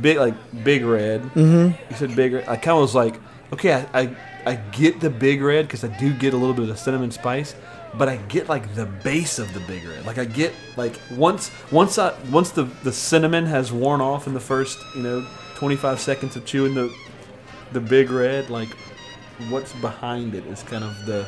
big 0.00 0.18
like 0.18 0.34
big 0.64 0.84
red, 0.84 1.22
mm-hmm. 1.22 1.74
you 1.90 1.96
said 1.96 2.14
big 2.14 2.34
red. 2.34 2.48
I 2.48 2.56
kind 2.56 2.76
of 2.76 2.82
was 2.82 2.94
like, 2.94 3.16
okay, 3.52 3.72
I 3.72 4.00
I, 4.00 4.16
I 4.46 4.54
get 4.56 5.00
the 5.00 5.10
big 5.10 5.42
red 5.42 5.66
because 5.66 5.84
I 5.84 5.88
do 5.98 6.12
get 6.12 6.34
a 6.34 6.36
little 6.36 6.54
bit 6.54 6.62
of 6.62 6.68
the 6.68 6.76
cinnamon 6.76 7.10
spice, 7.10 7.54
but 7.94 8.08
I 8.08 8.16
get 8.16 8.48
like 8.48 8.74
the 8.74 8.86
base 8.86 9.38
of 9.38 9.52
the 9.54 9.60
big 9.60 9.84
red. 9.84 10.06
Like 10.06 10.18
I 10.18 10.24
get 10.24 10.52
like 10.76 10.98
once 11.10 11.50
once 11.70 11.98
I 11.98 12.14
once 12.30 12.50
the 12.50 12.64
the 12.82 12.92
cinnamon 12.92 13.46
has 13.46 13.72
worn 13.72 14.00
off 14.00 14.26
in 14.26 14.34
the 14.34 14.40
first 14.40 14.78
you 14.94 15.02
know 15.02 15.26
25 15.56 16.00
seconds 16.00 16.36
of 16.36 16.44
chewing 16.44 16.74
the 16.74 16.94
the 17.72 17.80
big 17.80 18.10
red, 18.10 18.50
like 18.50 18.68
what's 19.48 19.72
behind 19.74 20.34
it 20.34 20.44
is 20.46 20.62
kind 20.62 20.84
of 20.84 21.06
the 21.06 21.26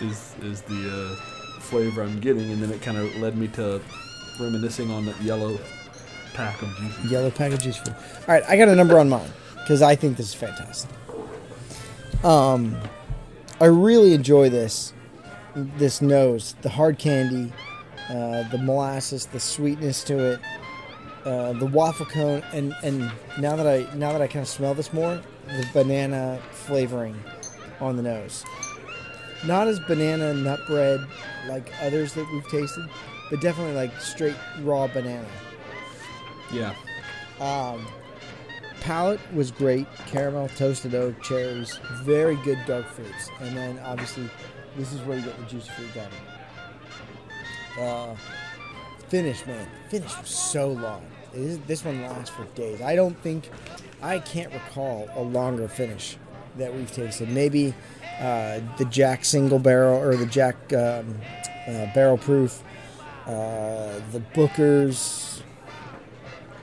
is 0.00 0.34
is 0.42 0.62
the 0.62 0.90
uh, 0.90 1.60
flavor 1.60 2.02
I'm 2.02 2.20
getting, 2.20 2.50
and 2.50 2.62
then 2.62 2.70
it 2.70 2.82
kind 2.82 2.96
of 2.98 3.14
led 3.16 3.36
me 3.36 3.48
to 3.48 3.80
reminiscing 4.40 4.90
on 4.90 5.06
that 5.06 5.20
yellow 5.22 5.58
pack 6.34 6.60
of 6.62 6.74
juice. 6.76 7.10
Yellow 7.10 7.30
pack 7.30 7.52
of 7.52 7.60
juice. 7.60 7.80
All 7.86 7.94
right, 8.28 8.42
I 8.48 8.56
got 8.56 8.68
a 8.68 8.74
number 8.74 8.98
on 8.98 9.08
mine 9.08 9.30
because 9.60 9.82
I 9.82 9.96
think 9.96 10.16
this 10.16 10.28
is 10.28 10.34
fantastic. 10.34 10.90
Um, 12.24 12.76
I 13.60 13.66
really 13.66 14.12
enjoy 14.12 14.50
this 14.50 14.92
this 15.54 16.02
nose, 16.02 16.54
the 16.60 16.68
hard 16.68 16.98
candy, 16.98 17.52
uh, 18.10 18.48
the 18.50 18.58
molasses, 18.58 19.26
the 19.26 19.40
sweetness 19.40 20.04
to 20.04 20.32
it, 20.32 20.40
uh, 21.24 21.54
the 21.54 21.66
waffle 21.66 22.06
cone, 22.06 22.42
and 22.52 22.74
and 22.82 23.10
now 23.38 23.56
that 23.56 23.66
I 23.66 23.92
now 23.96 24.12
that 24.12 24.20
I 24.20 24.26
kind 24.26 24.42
of 24.42 24.48
smell 24.48 24.74
this 24.74 24.92
more, 24.92 25.20
the 25.46 25.66
banana 25.72 26.40
flavoring 26.52 27.16
on 27.80 27.96
the 27.96 28.02
nose. 28.02 28.44
Not 29.44 29.68
as 29.68 29.78
banana 29.80 30.32
nut 30.34 30.60
bread 30.66 31.06
like 31.48 31.70
others 31.82 32.14
that 32.14 32.26
we've 32.32 32.48
tasted, 32.48 32.88
but 33.30 33.40
definitely 33.40 33.74
like 33.74 34.00
straight 34.00 34.36
raw 34.62 34.86
banana. 34.86 35.28
Yeah, 36.52 36.74
Um, 37.40 37.86
palate 38.80 39.20
was 39.34 39.50
great. 39.50 39.86
Caramel, 40.06 40.48
toasted 40.56 40.94
oak, 40.94 41.20
cherries, 41.22 41.78
very 42.02 42.36
good 42.36 42.58
dark 42.66 42.86
fruits. 42.86 43.30
And 43.40 43.56
then 43.56 43.78
obviously, 43.80 44.30
this 44.76 44.92
is 44.92 45.00
where 45.02 45.18
you 45.18 45.24
get 45.24 45.36
the 45.38 45.44
juicy 45.44 45.70
fruit 45.70 45.94
down. 45.94 46.10
Uh, 47.78 48.16
finish, 49.08 49.44
man. 49.46 49.66
Finish 49.90 50.16
was 50.18 50.28
so 50.28 50.68
long. 50.68 51.04
Is, 51.34 51.58
this 51.60 51.84
one 51.84 52.00
lasts 52.00 52.30
for 52.30 52.44
days. 52.54 52.80
I 52.80 52.94
don't 52.96 53.20
think, 53.22 53.50
I 54.00 54.20
can't 54.20 54.52
recall 54.52 55.10
a 55.14 55.20
longer 55.20 55.68
finish 55.68 56.16
that 56.56 56.72
we've 56.74 56.90
tasted. 56.90 57.28
Maybe 57.28 57.74
uh, 58.20 58.60
the 58.78 58.84
Jack 58.86 59.24
single 59.24 59.58
barrel 59.58 60.00
or 60.00 60.16
the 60.16 60.26
Jack 60.26 60.56
um, 60.72 61.18
uh, 61.68 61.86
barrel 61.94 62.18
proof, 62.18 62.62
uh, 63.26 64.00
the 64.12 64.20
Booker's. 64.34 65.42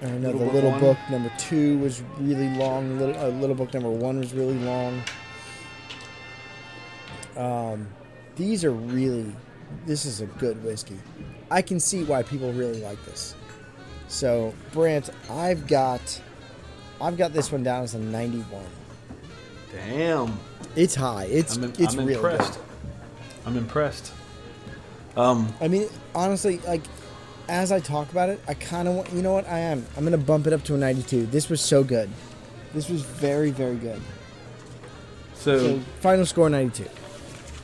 I 0.02 0.08
don't 0.08 0.22
know. 0.22 0.32
Little 0.32 0.40
the 0.40 0.46
Book 0.46 0.54
little 0.54 0.72
one. 0.72 0.80
book 0.80 0.98
number 1.10 1.32
two 1.38 1.78
was 1.78 2.02
really 2.20 2.50
long. 2.58 3.00
Little, 3.00 3.16
uh, 3.18 3.30
little 3.30 3.56
book 3.56 3.74
number 3.74 3.90
one 3.90 4.20
was 4.20 4.34
really 4.34 4.58
long. 4.60 5.02
Um, 7.38 7.88
these 8.36 8.64
are 8.66 8.72
really. 8.72 9.34
This 9.86 10.06
is 10.06 10.22
a 10.22 10.26
good 10.26 10.62
whiskey. 10.64 11.00
I 11.50 11.62
can 11.62 11.80
see 11.80 12.04
why 12.04 12.24
people 12.24 12.52
really 12.54 12.82
like 12.82 13.04
this. 13.06 13.36
So, 14.08 14.54
Brant, 14.72 15.10
I've 15.30 15.68
got, 15.68 16.22
I've 17.02 17.18
got 17.18 17.34
this 17.34 17.52
one 17.52 17.64
down 17.64 17.84
as 17.84 17.96
a 17.96 18.00
91. 18.00 18.64
Damn. 19.74 20.40
It's 20.76 20.96
high. 20.96 21.26
It's 21.26 21.56
I'm, 21.58 21.66
in, 21.66 21.74
it's 21.80 21.94
I'm 21.94 22.00
really 22.00 22.14
impressed. 22.16 22.54
good. 22.54 22.62
I'm 23.46 23.58
impressed. 23.58 24.14
Um, 25.18 25.54
I 25.62 25.68
mean, 25.68 25.88
honestly, 26.16 26.60
like 26.60 26.82
as 27.50 27.72
I 27.72 27.80
talk 27.80 28.12
about 28.12 28.30
it, 28.30 28.40
I 28.48 28.54
kind 28.54 28.88
of 28.88 28.96
want. 28.96 29.12
You 29.14 29.22
know 29.22 29.34
what? 29.34 29.48
I 29.48 29.60
am. 29.60 29.86
I'm 29.98 30.04
gonna 30.04 30.18
bump 30.18 30.48
it 30.48 30.54
up 30.54 30.64
to 30.66 30.76
a 30.76 30.78
92. 30.78 31.28
This 31.28 31.50
was 31.50 31.62
so 31.62 31.84
good. 31.84 32.10
This 32.74 32.90
was 32.90 33.02
very 33.04 33.52
very 33.52 33.76
good. 33.76 34.02
so 35.36 35.60
So 35.60 35.80
final 36.00 36.26
score 36.26 36.50
92. 36.50 36.90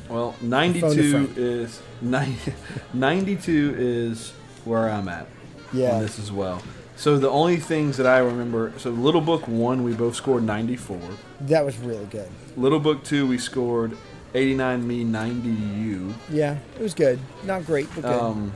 Well, 0.10 0.36
92 0.42 1.34
is 1.36 1.82
90, 2.02 2.54
92 2.94 3.76
is 3.78 4.32
where 4.66 4.90
I'm 4.90 5.08
at 5.08 5.28
Yeah. 5.72 5.96
on 5.96 6.02
this 6.02 6.18
as 6.20 6.32
well. 6.32 6.62
So 7.00 7.18
the 7.18 7.30
only 7.30 7.56
things 7.56 7.96
that 7.96 8.06
I 8.06 8.18
remember, 8.18 8.74
so 8.76 8.90
Little 8.90 9.22
Book 9.22 9.48
1 9.48 9.84
we 9.84 9.94
both 9.94 10.16
scored 10.16 10.44
94. 10.44 11.00
That 11.40 11.64
was 11.64 11.78
really 11.78 12.06
good. 12.08 12.30
Little 12.58 12.82
Book 12.82 13.06
2 13.06 13.26
we 13.26 13.38
scored 13.38 13.96
89 14.34 14.86
me 14.86 15.06
90 15.06 15.48
you. 15.48 16.14
Yeah, 16.30 16.58
it 16.76 16.82
was 16.82 16.94
good. 16.94 17.18
Not 17.46 17.66
great, 17.66 17.88
but 17.96 18.02
good. 18.02 18.20
Um 18.20 18.52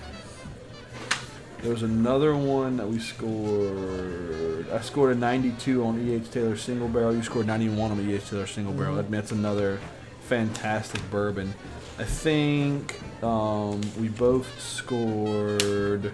there 1.62 1.72
was 1.72 1.84
another 1.84 2.36
one 2.36 2.76
that 2.76 2.90
we 2.90 3.00
scored. 3.00 4.70
I 4.74 4.82
scored 4.82 5.16
a 5.16 5.20
92 5.20 5.86
on 5.86 6.06
E.H. 6.06 6.30
Taylor 6.30 6.58
single 6.58 6.90
barrel. 6.90 7.16
You 7.16 7.24
scored 7.24 7.48
91 7.48 7.92
on 7.92 8.10
E.H. 8.10 8.30
Taylor 8.30 8.46
single 8.46 8.74
barrel. 8.74 8.98
Mm-hmm. 8.98 9.14
That's 9.14 9.32
another 9.32 9.80
fantastic 10.20 11.00
bourbon. 11.10 11.54
I 11.98 12.04
think 12.04 13.00
um, 13.24 13.80
we 13.98 14.10
both 14.10 14.60
scored 14.60 16.12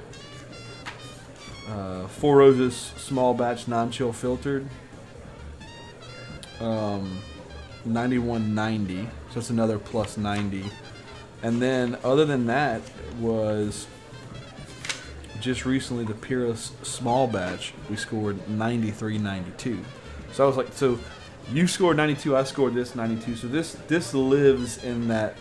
uh, 1.70 2.08
Four 2.08 2.38
Roses 2.38 2.76
small 2.76 3.34
batch 3.34 3.68
non 3.68 3.92
chill 3.92 4.12
filtered. 4.12 4.68
Um, 6.60 7.22
91.90. 7.88 9.08
So 9.32 9.40
it's 9.40 9.50
another 9.50 9.80
plus 9.80 10.18
90. 10.18 10.66
And 11.42 11.62
then, 11.62 11.98
other 12.04 12.26
than 12.26 12.48
that, 12.48 12.82
was 13.20 13.88
just 15.40 15.66
recently 15.66 16.04
the 16.04 16.14
Peerless 16.14 16.74
Small 16.84 17.28
Batch. 17.28 17.74
We 17.90 17.96
scored 17.96 18.38
93.92. 18.48 19.84
So 20.34 20.44
I 20.44 20.48
was 20.48 20.58
like, 20.58 20.74
so 20.74 21.00
you 21.52 21.66
scored 21.68 21.98
92, 21.98 22.36
I 22.36 22.44
scored 22.44 22.74
this 22.74 22.96
92. 22.96 23.36
So 23.36 23.48
this 23.48 23.74
this 23.88 24.14
lives 24.14 24.84
in 24.84 25.08
that 25.08 25.38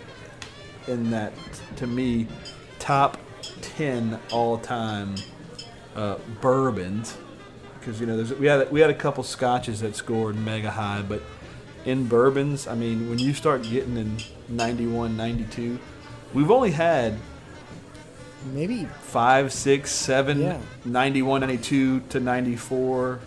in 0.86 1.10
that 1.10 1.32
to 1.76 1.86
me 1.86 2.26
top 2.78 3.18
10 3.60 4.18
all 4.30 4.56
time 4.56 5.16
uh, 5.98 6.18
bourbons 6.40 7.16
because 7.78 8.00
you 8.00 8.06
know 8.06 8.16
there's 8.16 8.32
we 8.34 8.46
had 8.46 8.70
we 8.70 8.80
had 8.80 8.90
a 8.90 8.94
couple 8.94 9.22
scotches 9.24 9.80
that 9.80 9.96
scored 9.96 10.36
mega 10.36 10.70
high, 10.70 11.02
but 11.02 11.22
in 11.84 12.06
bourbons, 12.06 12.66
I 12.66 12.74
mean, 12.74 13.08
when 13.08 13.18
you 13.18 13.32
start 13.34 13.62
getting 13.62 13.96
in 13.96 14.18
91, 14.48 15.16
92, 15.16 15.78
we've 16.34 16.50
only 16.50 16.70
had 16.72 17.14
Maybe 18.52 18.84
five, 19.02 19.52
six, 19.52 19.90
seven, 19.90 20.40
Yeah. 20.40 20.58
91, 20.84 21.40
92 21.40 22.00
to 22.10 22.20
94, 22.20 23.18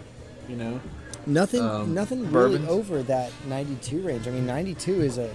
you 0.48 0.56
know. 0.56 0.80
nothing. 1.26 1.62
Um, 1.62 1.94
nothing 1.94 2.32
really 2.32 2.66
over 2.68 3.04
that 3.04 3.32
92 3.48 4.00
range. 4.02 4.28
I 4.28 4.32
mean, 4.32 4.46
92 4.46 5.02
is 5.02 5.18
a 5.18 5.30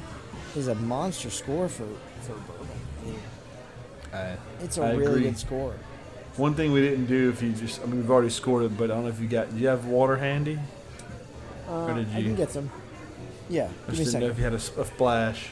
is 0.56 0.68
a 0.68 0.74
monster 0.76 1.28
score 1.30 1.68
for 1.68 1.86
for 2.22 2.32
bourbon. 2.32 2.68
I 3.02 3.06
mean, 3.06 3.20
I, 4.14 4.36
it's 4.64 4.78
a 4.78 4.82
I 4.84 4.92
really 4.92 5.06
agree. 5.06 5.22
good 5.24 5.38
score. 5.38 5.74
One 6.36 6.54
thing 6.54 6.72
we 6.72 6.82
didn't 6.82 7.06
do, 7.06 7.30
if 7.30 7.42
you 7.42 7.52
just, 7.52 7.80
I 7.82 7.86
mean, 7.86 7.96
we've 7.96 8.10
already 8.10 8.28
scored 8.28 8.64
it, 8.64 8.76
but 8.76 8.90
I 8.90 8.94
don't 8.94 9.04
know 9.04 9.08
if 9.08 9.20
you 9.20 9.26
got, 9.26 9.54
do 9.54 9.60
you 9.60 9.68
have 9.68 9.86
water 9.86 10.16
handy? 10.16 10.58
Uh, 11.66 11.94
did 11.94 12.08
I 12.14 12.22
can 12.22 12.34
get 12.36 12.50
some. 12.50 12.70
Yeah, 13.48 13.64
I 13.64 13.68
give 13.68 13.72
me 13.88 13.92
a 13.92 13.96
just 13.96 14.12
didn't 14.12 14.20
know 14.20 14.30
if 14.30 14.38
you 14.38 14.44
had 14.44 14.52
a 14.52 14.58
splash. 14.58 15.48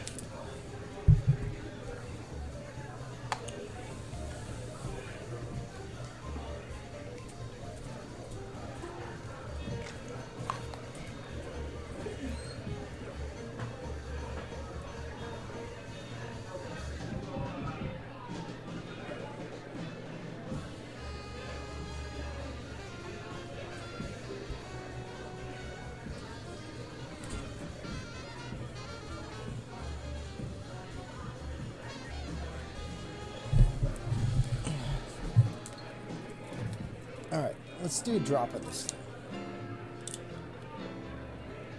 Do 38.05 38.17
a 38.17 38.21
drop 38.21 38.55
of 38.55 38.65
this 38.67 38.85
thing. 38.85 38.99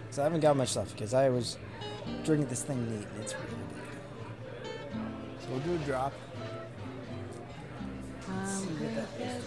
So 0.09 0.21
I 0.21 0.25
haven't 0.25 0.39
got 0.39 0.57
much 0.57 0.75
left 0.75 0.93
because 0.93 1.13
I 1.13 1.29
was 1.29 1.57
drinking 2.23 2.47
this 2.47 2.63
thing 2.63 2.83
neat 2.89 3.07
and 3.13 3.21
it's 3.21 3.35
really 3.35 3.47
good. 3.69 4.71
So 5.39 5.49
we'll 5.51 5.59
do 5.59 5.75
a 5.75 5.85
drop. 5.85 6.13
Let's 8.27 8.51
see 8.51 8.67
what 8.67 8.95
that 8.95 9.27
is. 9.27 9.43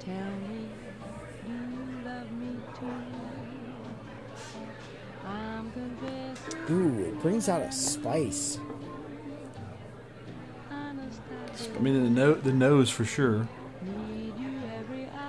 Tell 0.00 0.14
me, 0.14 0.68
you 1.48 1.58
love 2.04 2.32
me 2.32 2.56
too? 2.78 2.86
I'm 5.26 5.72
confessing, 5.72 6.74
Ooh, 6.74 7.04
it 7.04 7.22
brings 7.22 7.48
out 7.48 7.62
a 7.62 7.72
spice. 7.72 8.58
I 11.74 11.78
mean, 11.80 12.04
the, 12.04 12.10
no- 12.10 12.34
the 12.34 12.52
nose 12.52 12.90
for 12.90 13.04
sure. 13.04 13.48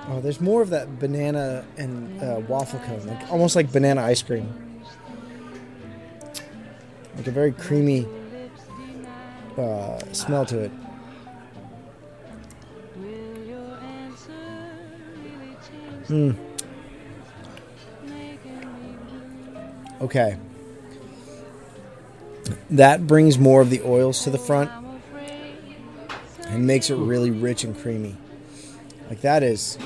Oh, 0.08 0.22
there's 0.22 0.40
more 0.40 0.62
of 0.62 0.70
that 0.70 1.00
banana 1.00 1.66
and 1.78 2.22
uh, 2.22 2.40
waffle 2.48 2.80
cone, 2.80 3.08
like, 3.08 3.32
almost 3.32 3.56
like 3.56 3.72
banana 3.72 4.04
ice 4.04 4.22
cream. 4.22 4.54
Like 7.16 7.26
a 7.26 7.32
very 7.32 7.52
creamy 7.52 8.08
uh, 9.58 10.00
smell 10.12 10.46
to 10.46 10.60
it. 10.60 10.72
Hmm. 16.08 16.32
Okay. 20.02 20.38
That 22.70 23.08
brings 23.08 23.40
more 23.40 23.62
of 23.62 23.72
the 23.72 23.82
oils 23.82 24.24
to 24.26 24.30
the 24.30 24.38
front 24.38 24.70
and 26.56 26.66
makes 26.66 26.90
it 26.90 26.96
really 26.96 27.32
rich 27.32 27.64
and 27.64 27.78
creamy. 27.78 28.16
Like 29.10 29.22
that 29.22 29.44
is 29.44 29.78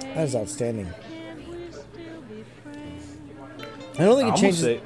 that 0.00 0.24
is 0.24 0.34
outstanding. 0.36 0.88
I 3.98 4.04
don't 4.04 4.16
think 4.18 4.34
it 4.34 4.40
changes 4.40 4.60
say, 4.60 4.80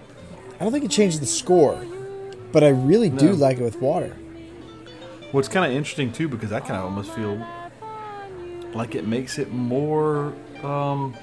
I 0.58 0.64
don't 0.64 0.72
think 0.72 0.84
it 0.84 0.90
changes 0.90 1.20
the 1.20 1.26
score, 1.26 1.84
but 2.52 2.64
I 2.64 2.68
really 2.68 3.08
do 3.10 3.28
No. 3.30 3.32
like 3.34 3.58
it 3.58 3.62
with 3.62 3.80
water. 3.80 4.16
what's 5.32 5.48
kind 5.48 5.70
of 5.70 5.76
interesting 5.76 6.12
too, 6.12 6.28
because 6.28 6.52
I 6.52 6.60
kind 6.60 6.74
of 6.76 6.84
almost 6.84 7.12
feel 7.12 7.44
like 8.74 8.94
it 8.94 9.06
makes 9.06 9.38
it 9.38 9.52
more. 9.52 10.32
Um, 10.62 11.14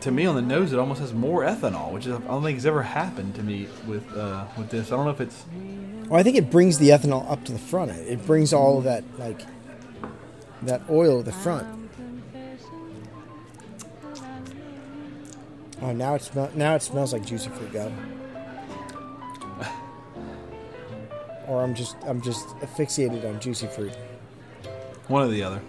to 0.00 0.10
me, 0.10 0.24
on 0.24 0.34
the 0.34 0.40
nose, 0.42 0.72
it 0.72 0.78
almost 0.78 1.00
has 1.00 1.12
more 1.12 1.42
ethanol, 1.42 1.92
which 1.92 2.06
is, 2.06 2.14
I 2.14 2.18
don't 2.20 2.42
think 2.42 2.56
has 2.56 2.64
ever 2.64 2.82
happened 2.82 3.34
to 3.34 3.42
me 3.42 3.68
with 3.86 4.10
uh, 4.16 4.44
with 4.56 4.70
this. 4.70 4.90
I 4.92 4.96
don't 4.96 5.04
know 5.04 5.10
if 5.10 5.20
it's 5.20 5.44
Well, 6.10 6.18
I 6.18 6.24
think 6.24 6.36
it 6.36 6.50
brings 6.50 6.78
the 6.78 6.88
ethanol 6.88 7.30
up 7.30 7.44
to 7.44 7.52
the 7.52 7.58
front. 7.58 7.92
It 7.92 8.26
brings 8.26 8.52
all 8.52 8.78
of 8.78 8.84
that 8.84 9.04
like 9.16 9.46
that 10.62 10.82
oil 10.90 11.18
to 11.18 11.22
the 11.22 11.32
front. 11.32 11.68
Oh, 15.80 15.92
now 15.92 16.16
it 16.16 16.22
smell, 16.22 16.50
now 16.54 16.74
it 16.74 16.82
smells 16.82 17.12
like 17.12 17.24
juicy 17.24 17.48
fruit 17.50 17.72
gum. 17.72 17.92
or 21.46 21.62
I'm 21.62 21.76
just 21.76 21.96
I'm 22.04 22.20
just 22.20 22.48
asphyxiated 22.60 23.24
on 23.24 23.38
juicy 23.38 23.68
fruit. 23.68 23.92
one 25.06 25.22
or 25.22 25.28
the 25.28 25.44
other. 25.44 25.60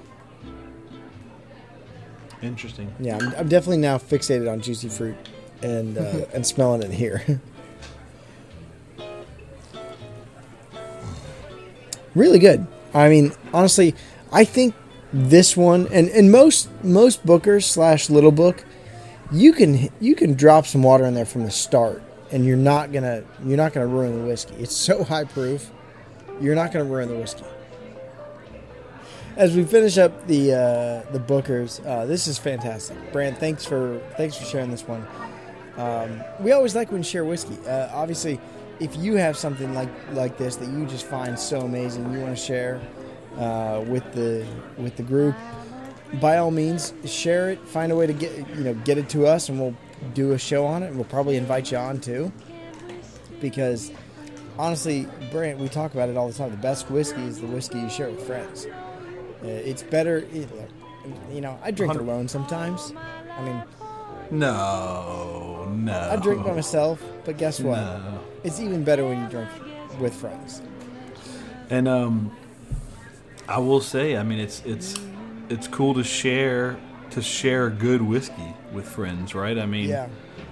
Interesting. 2.41 2.91
Yeah, 2.99 3.17
I'm, 3.17 3.35
I'm 3.35 3.47
definitely 3.47 3.77
now 3.77 3.99
fixated 3.99 4.51
on 4.51 4.59
juicy 4.59 4.89
fruit 4.89 5.15
and 5.61 5.99
uh, 5.99 6.25
and 6.33 6.45
smelling 6.45 6.81
it 6.81 6.91
here. 6.91 7.39
really 12.15 12.39
good. 12.39 12.65
I 12.93 13.09
mean, 13.09 13.31
honestly, 13.53 13.95
I 14.31 14.43
think 14.43 14.75
this 15.13 15.57
one 15.57 15.87
and, 15.91 16.09
and 16.09 16.31
most 16.31 16.69
most 16.83 17.25
Booker's 17.25 17.65
slash 17.65 18.09
little 18.09 18.31
book, 18.31 18.63
you 19.31 19.53
can 19.53 19.89
you 19.99 20.15
can 20.15 20.33
drop 20.33 20.65
some 20.65 20.83
water 20.83 21.05
in 21.05 21.13
there 21.13 21.25
from 21.25 21.43
the 21.43 21.51
start, 21.51 22.01
and 22.31 22.45
you're 22.45 22.57
not 22.57 22.91
gonna 22.91 23.23
you're 23.45 23.57
not 23.57 23.73
gonna 23.73 23.87
ruin 23.87 24.19
the 24.21 24.27
whiskey. 24.27 24.55
It's 24.55 24.75
so 24.75 25.03
high 25.13 25.25
proof, 25.25 25.71
you're 26.39 26.55
not 26.55 26.71
gonna 26.71 26.85
ruin 26.85 27.09
the 27.09 27.15
whiskey. 27.15 27.45
As 29.37 29.55
we 29.55 29.63
finish 29.63 29.97
up 29.97 30.27
the 30.27 30.53
uh, 30.53 31.11
the 31.11 31.19
Booker's, 31.19 31.79
uh, 31.85 32.05
this 32.05 32.27
is 32.27 32.37
fantastic. 32.37 32.97
Brand, 33.13 33.37
thanks 33.37 33.65
for 33.65 34.01
thanks 34.17 34.35
for 34.35 34.45
sharing 34.45 34.71
this 34.71 34.83
one. 34.83 35.05
Um, 35.77 36.21
we 36.39 36.51
always 36.51 36.75
like 36.75 36.91
when 36.91 36.99
you 36.99 37.05
share 37.05 37.23
whiskey. 37.23 37.57
Uh, 37.65 37.89
obviously, 37.93 38.39
if 38.81 38.95
you 38.97 39.15
have 39.15 39.37
something 39.37 39.73
like 39.73 39.89
like 40.13 40.37
this 40.37 40.55
that 40.57 40.67
you 40.69 40.85
just 40.87 41.05
find 41.05 41.37
so 41.37 41.61
amazing, 41.61 42.11
you 42.11 42.19
want 42.19 42.35
to 42.35 42.43
share 42.43 42.81
uh, 43.37 43.83
with 43.87 44.11
the 44.13 44.45
with 44.77 44.97
the 44.97 45.03
group, 45.03 45.35
by 46.19 46.37
all 46.37 46.51
means, 46.51 46.93
share 47.05 47.51
it. 47.51 47.59
Find 47.67 47.91
a 47.91 47.95
way 47.95 48.07
to 48.07 48.13
get 48.13 48.31
you 48.57 48.63
know 48.63 48.73
get 48.73 48.97
it 48.97 49.07
to 49.09 49.27
us, 49.27 49.47
and 49.49 49.59
we'll 49.59 49.75
do 50.13 50.33
a 50.33 50.37
show 50.37 50.65
on 50.65 50.83
it. 50.83 50.87
And 50.87 50.95
we'll 50.95 51.05
probably 51.05 51.37
invite 51.37 51.71
you 51.71 51.77
on 51.77 52.01
too, 52.01 52.31
because 53.39 53.91
honestly, 54.57 55.07
Brant, 55.31 55.59
we 55.59 55.69
talk 55.69 55.93
about 55.93 56.09
it 56.09 56.17
all 56.17 56.27
the 56.27 56.33
time. 56.33 56.49
The 56.51 56.57
best 56.57 56.89
whiskey 56.89 57.21
is 57.23 57.39
the 57.39 57.47
whiskey 57.47 57.79
you 57.79 57.89
share 57.89 58.09
with 58.09 58.25
friends. 58.25 58.65
Uh, 58.65 59.47
it's 59.47 59.83
better, 59.83 60.27
you 61.31 61.41
know. 61.41 61.57
I 61.63 61.71
drink 61.71 61.93
alone 61.93 62.27
sometimes. 62.27 62.93
I 63.31 63.43
mean, 63.43 63.63
No, 64.29 65.67
no. 65.71 66.09
I 66.11 66.15
drink 66.17 66.43
by 66.43 66.53
myself, 66.53 67.01
but 67.25 67.37
guess 67.37 67.59
what? 67.59 67.77
No. 67.77 68.20
It's 68.43 68.59
even 68.59 68.83
better 68.83 69.05
when 69.05 69.21
you 69.21 69.29
drink 69.29 69.49
with 69.99 70.13
friends. 70.13 70.61
And 71.69 71.87
um, 71.87 72.35
I 73.47 73.59
will 73.59 73.81
say, 73.81 74.17
I 74.17 74.23
mean, 74.23 74.39
it's 74.39 74.61
it's 74.65 74.99
it's 75.49 75.67
cool 75.67 75.93
to 75.95 76.03
share 76.03 76.77
to 77.11 77.21
share 77.21 77.69
good 77.69 78.01
whiskey 78.01 78.53
with 78.71 78.87
friends, 78.87 79.35
right? 79.35 79.57
I 79.57 79.65
mean, 79.65 79.89
Yeah. 79.89 80.07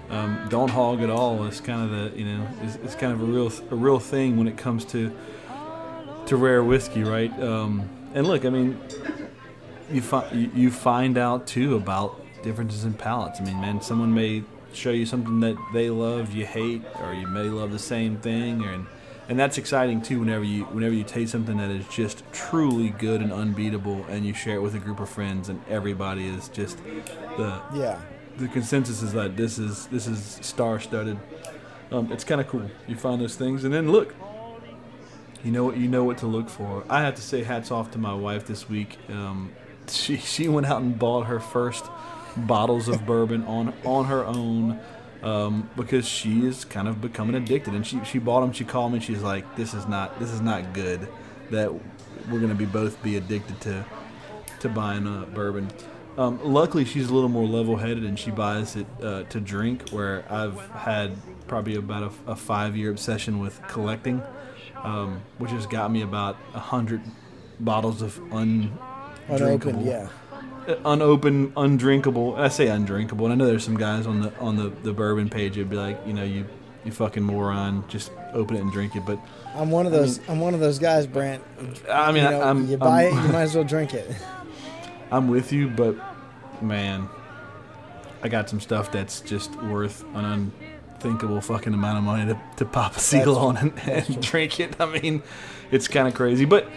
um, 0.10 0.48
don't 0.50 0.70
hog 0.70 1.02
it 1.02 1.10
all. 1.10 1.46
It's 1.46 1.62
kind 1.62 1.82
of 1.84 2.14
the 2.14 2.20
you 2.20 2.26
know, 2.26 2.48
it's, 2.64 2.76
it's 2.78 2.96
kind 2.96 3.14
of 3.14 3.22
a 3.22 3.26
real 3.26 3.52
a 3.72 3.76
real 3.76 4.00
thing 4.00 4.38
when 4.38 4.48
it 4.48 4.58
comes 4.58 4.86
to 4.86 5.12
to 6.28 6.36
rare 6.38 6.64
whiskey, 6.64 7.04
right? 7.04 7.32
Um, 7.42 7.90
and 8.14 8.28
look, 8.28 8.46
I 8.46 8.50
mean, 8.50 8.80
you 9.92 10.02
find 10.02 10.36
you, 10.40 10.52
you 10.54 10.72
find 10.72 11.18
out 11.18 11.48
too 11.48 11.76
about 11.76 12.22
differences 12.44 12.86
in 12.86 12.94
palates. 12.94 13.42
I 13.42 13.44
mean, 13.46 13.60
man, 13.60 13.82
someone 13.82 14.14
may 14.14 14.44
show 14.74 14.92
you 14.92 15.06
something 15.06 15.40
that 15.42 15.58
they 15.74 15.90
love, 15.90 16.34
you 16.34 16.46
hate, 16.46 16.84
or 17.02 17.14
you 17.14 17.28
may 17.28 17.44
love 17.44 17.72
the 17.72 17.80
same 17.80 18.18
thing, 18.18 18.64
and, 18.64 18.86
and 19.28 19.40
that's 19.40 19.58
exciting 19.58 20.02
too. 20.02 20.20
Whenever 20.20 20.44
you 20.44 20.66
whenever 20.66 20.94
you 20.94 21.04
taste 21.04 21.32
something 21.32 21.58
that 21.58 21.70
is 21.70 21.88
just 21.88 22.24
truly 22.32 22.90
good 22.90 23.22
and 23.22 23.32
unbeatable, 23.32 24.06
and 24.10 24.26
you 24.26 24.34
share 24.34 24.56
it 24.56 24.62
with 24.62 24.76
a 24.76 24.80
group 24.80 25.00
of 25.00 25.10
friends, 25.10 25.50
and 25.50 25.62
everybody 25.70 26.28
is 26.28 26.50
just 26.50 26.78
the 27.38 27.62
Yeah. 27.74 28.00
the 28.38 28.48
consensus 28.48 29.02
is 29.02 29.14
that 29.14 29.36
this 29.38 29.58
is 29.60 29.88
this 29.88 30.08
is 30.08 30.40
star 30.42 30.80
studded. 30.80 31.20
Um, 31.92 32.12
it's 32.12 32.24
kind 32.24 32.40
of 32.40 32.48
cool. 32.48 32.70
You 32.88 32.96
find 32.96 33.20
those 33.22 33.36
things, 33.36 33.64
and 33.64 33.74
then 33.74 33.92
look, 33.92 34.14
you 35.44 35.52
know 35.52 35.64
what 35.64 35.78
you 35.78 35.88
know 35.88 36.04
what 36.04 36.18
to 36.20 36.28
look 36.28 36.50
for. 36.50 36.84
I 36.90 37.02
have 37.02 37.16
to 37.16 37.22
say, 37.22 37.44
hats 37.44 37.72
off 37.72 37.92
to 37.92 37.98
my 37.98 38.14
wife 38.14 38.46
this 38.46 38.70
week. 38.70 38.98
Um, 39.10 39.52
she 39.90 40.18
she 40.18 40.48
went 40.48 40.68
out 40.68 40.82
and 40.82 40.98
bought 41.00 41.26
her 41.28 41.40
first 41.40 41.86
bottles 42.38 42.88
of 42.88 43.06
bourbon 43.06 43.44
on 43.46 43.74
on 43.86 44.06
her 44.06 44.26
own. 44.26 44.80
Um, 45.22 45.70
because 45.76 46.08
she 46.08 46.46
is 46.46 46.64
kind 46.64 46.88
of 46.88 47.02
becoming 47.02 47.36
addicted, 47.36 47.74
and 47.74 47.86
she 47.86 48.02
she 48.06 48.20
bought 48.20 48.40
them. 48.40 48.54
She 48.54 48.64
called 48.64 48.94
me. 48.94 49.02
She's 49.02 49.22
like, 49.22 49.58
"This 49.58 49.74
is 49.74 49.86
not 49.86 50.18
this 50.18 50.32
is 50.32 50.40
not 50.40 50.72
good. 50.74 51.10
That 51.52 51.74
we're 52.32 52.40
gonna 52.40 52.56
be 52.56 52.66
both 52.66 53.04
be 53.04 53.18
addicted 53.18 53.60
to 53.62 53.86
to 54.62 54.70
buying 54.70 55.06
uh, 55.06 55.26
bourbon. 55.34 55.70
Um, 56.18 56.40
luckily, 56.44 56.86
she's 56.86 57.10
a 57.10 57.14
little 57.14 57.30
more 57.30 57.48
level-headed, 57.48 58.04
and 58.04 58.18
she 58.18 58.32
buys 58.32 58.76
it 58.76 58.88
uh, 59.02 59.24
to 59.24 59.40
drink. 59.40 59.90
Where 59.90 60.24
I've 60.30 60.60
had 60.72 61.18
probably 61.48 61.76
about 61.76 62.14
a, 62.28 62.32
a 62.32 62.36
five-year 62.36 62.90
obsession 62.90 63.40
with 63.40 63.62
collecting, 63.68 64.22
um, 64.84 65.22
which 65.38 65.52
has 65.52 65.66
got 65.66 65.92
me 65.92 66.02
about 66.02 66.38
a 66.54 66.60
hundred 66.60 67.02
bottles 67.60 68.02
of 68.02 68.20
un- 68.34 68.78
Unopened, 69.28 69.86
yeah. 69.86 70.10
Unopened, 70.86 71.54
undrinkable. 71.56 72.36
I 72.36 72.50
say 72.50 72.68
undrinkable, 72.68 73.26
and 73.26 73.34
I 73.34 73.36
know 73.36 73.46
there's 73.46 73.64
some 73.64 73.78
guys 73.78 74.06
on 74.08 74.22
the 74.22 74.38
on 74.40 74.56
the, 74.56 74.70
the 74.70 74.94
bourbon 74.94 75.30
page 75.30 75.54
that'd 75.54 75.70
be 75.70 75.76
like, 75.76 76.00
you 76.06 76.14
know, 76.14 76.24
you 76.24 76.46
you 76.86 76.92
fucking 76.92 77.24
moron, 77.24 77.84
just 77.88 78.12
open 78.34 78.56
it 78.56 78.62
and 78.62 78.72
drink 78.72 78.96
it. 78.96 79.06
But 79.06 79.20
I'm 79.56 79.72
one 79.72 79.86
of 79.86 79.92
those. 79.92 80.20
I'm 80.30 80.40
one 80.40 80.54
of 80.54 80.60
those 80.60 80.80
guys, 80.80 81.08
Brant. 81.08 81.44
I 81.92 82.12
mean, 82.12 82.24
you, 82.24 82.30
know, 82.30 82.42
I'm 82.42 82.70
you 82.70 82.78
buy 82.78 83.06
I'm- 83.06 83.18
it, 83.18 83.28
you 83.28 83.34
might 83.34 83.42
as 83.44 83.56
well 83.56 83.64
drink 83.64 83.94
it. 83.94 84.10
I'm 85.12 85.28
with 85.28 85.52
you, 85.52 85.68
but 85.70 85.96
man, 86.62 87.10
I 88.22 88.30
got 88.30 88.50
some 88.50 88.60
stuff 88.60 88.92
that's 88.92 89.22
just 89.22 89.56
worth 89.64 90.04
an 90.14 90.52
unthinkable 91.00 91.42
fucking 91.42 91.74
amount 91.74 91.98
of 91.98 92.04
money 92.04 92.32
to, 92.32 92.40
to 92.58 92.66
pop 92.66 92.96
a 92.96 93.00
seal 93.00 93.36
on 93.36 93.58
and, 93.58 93.80
and 93.80 94.22
drink 94.22 94.60
it. 94.60 94.80
I 94.80 94.86
mean, 94.86 95.24
it's 95.72 95.88
kind 95.88 96.08
of 96.08 96.14
crazy, 96.14 96.46
but 96.46 96.70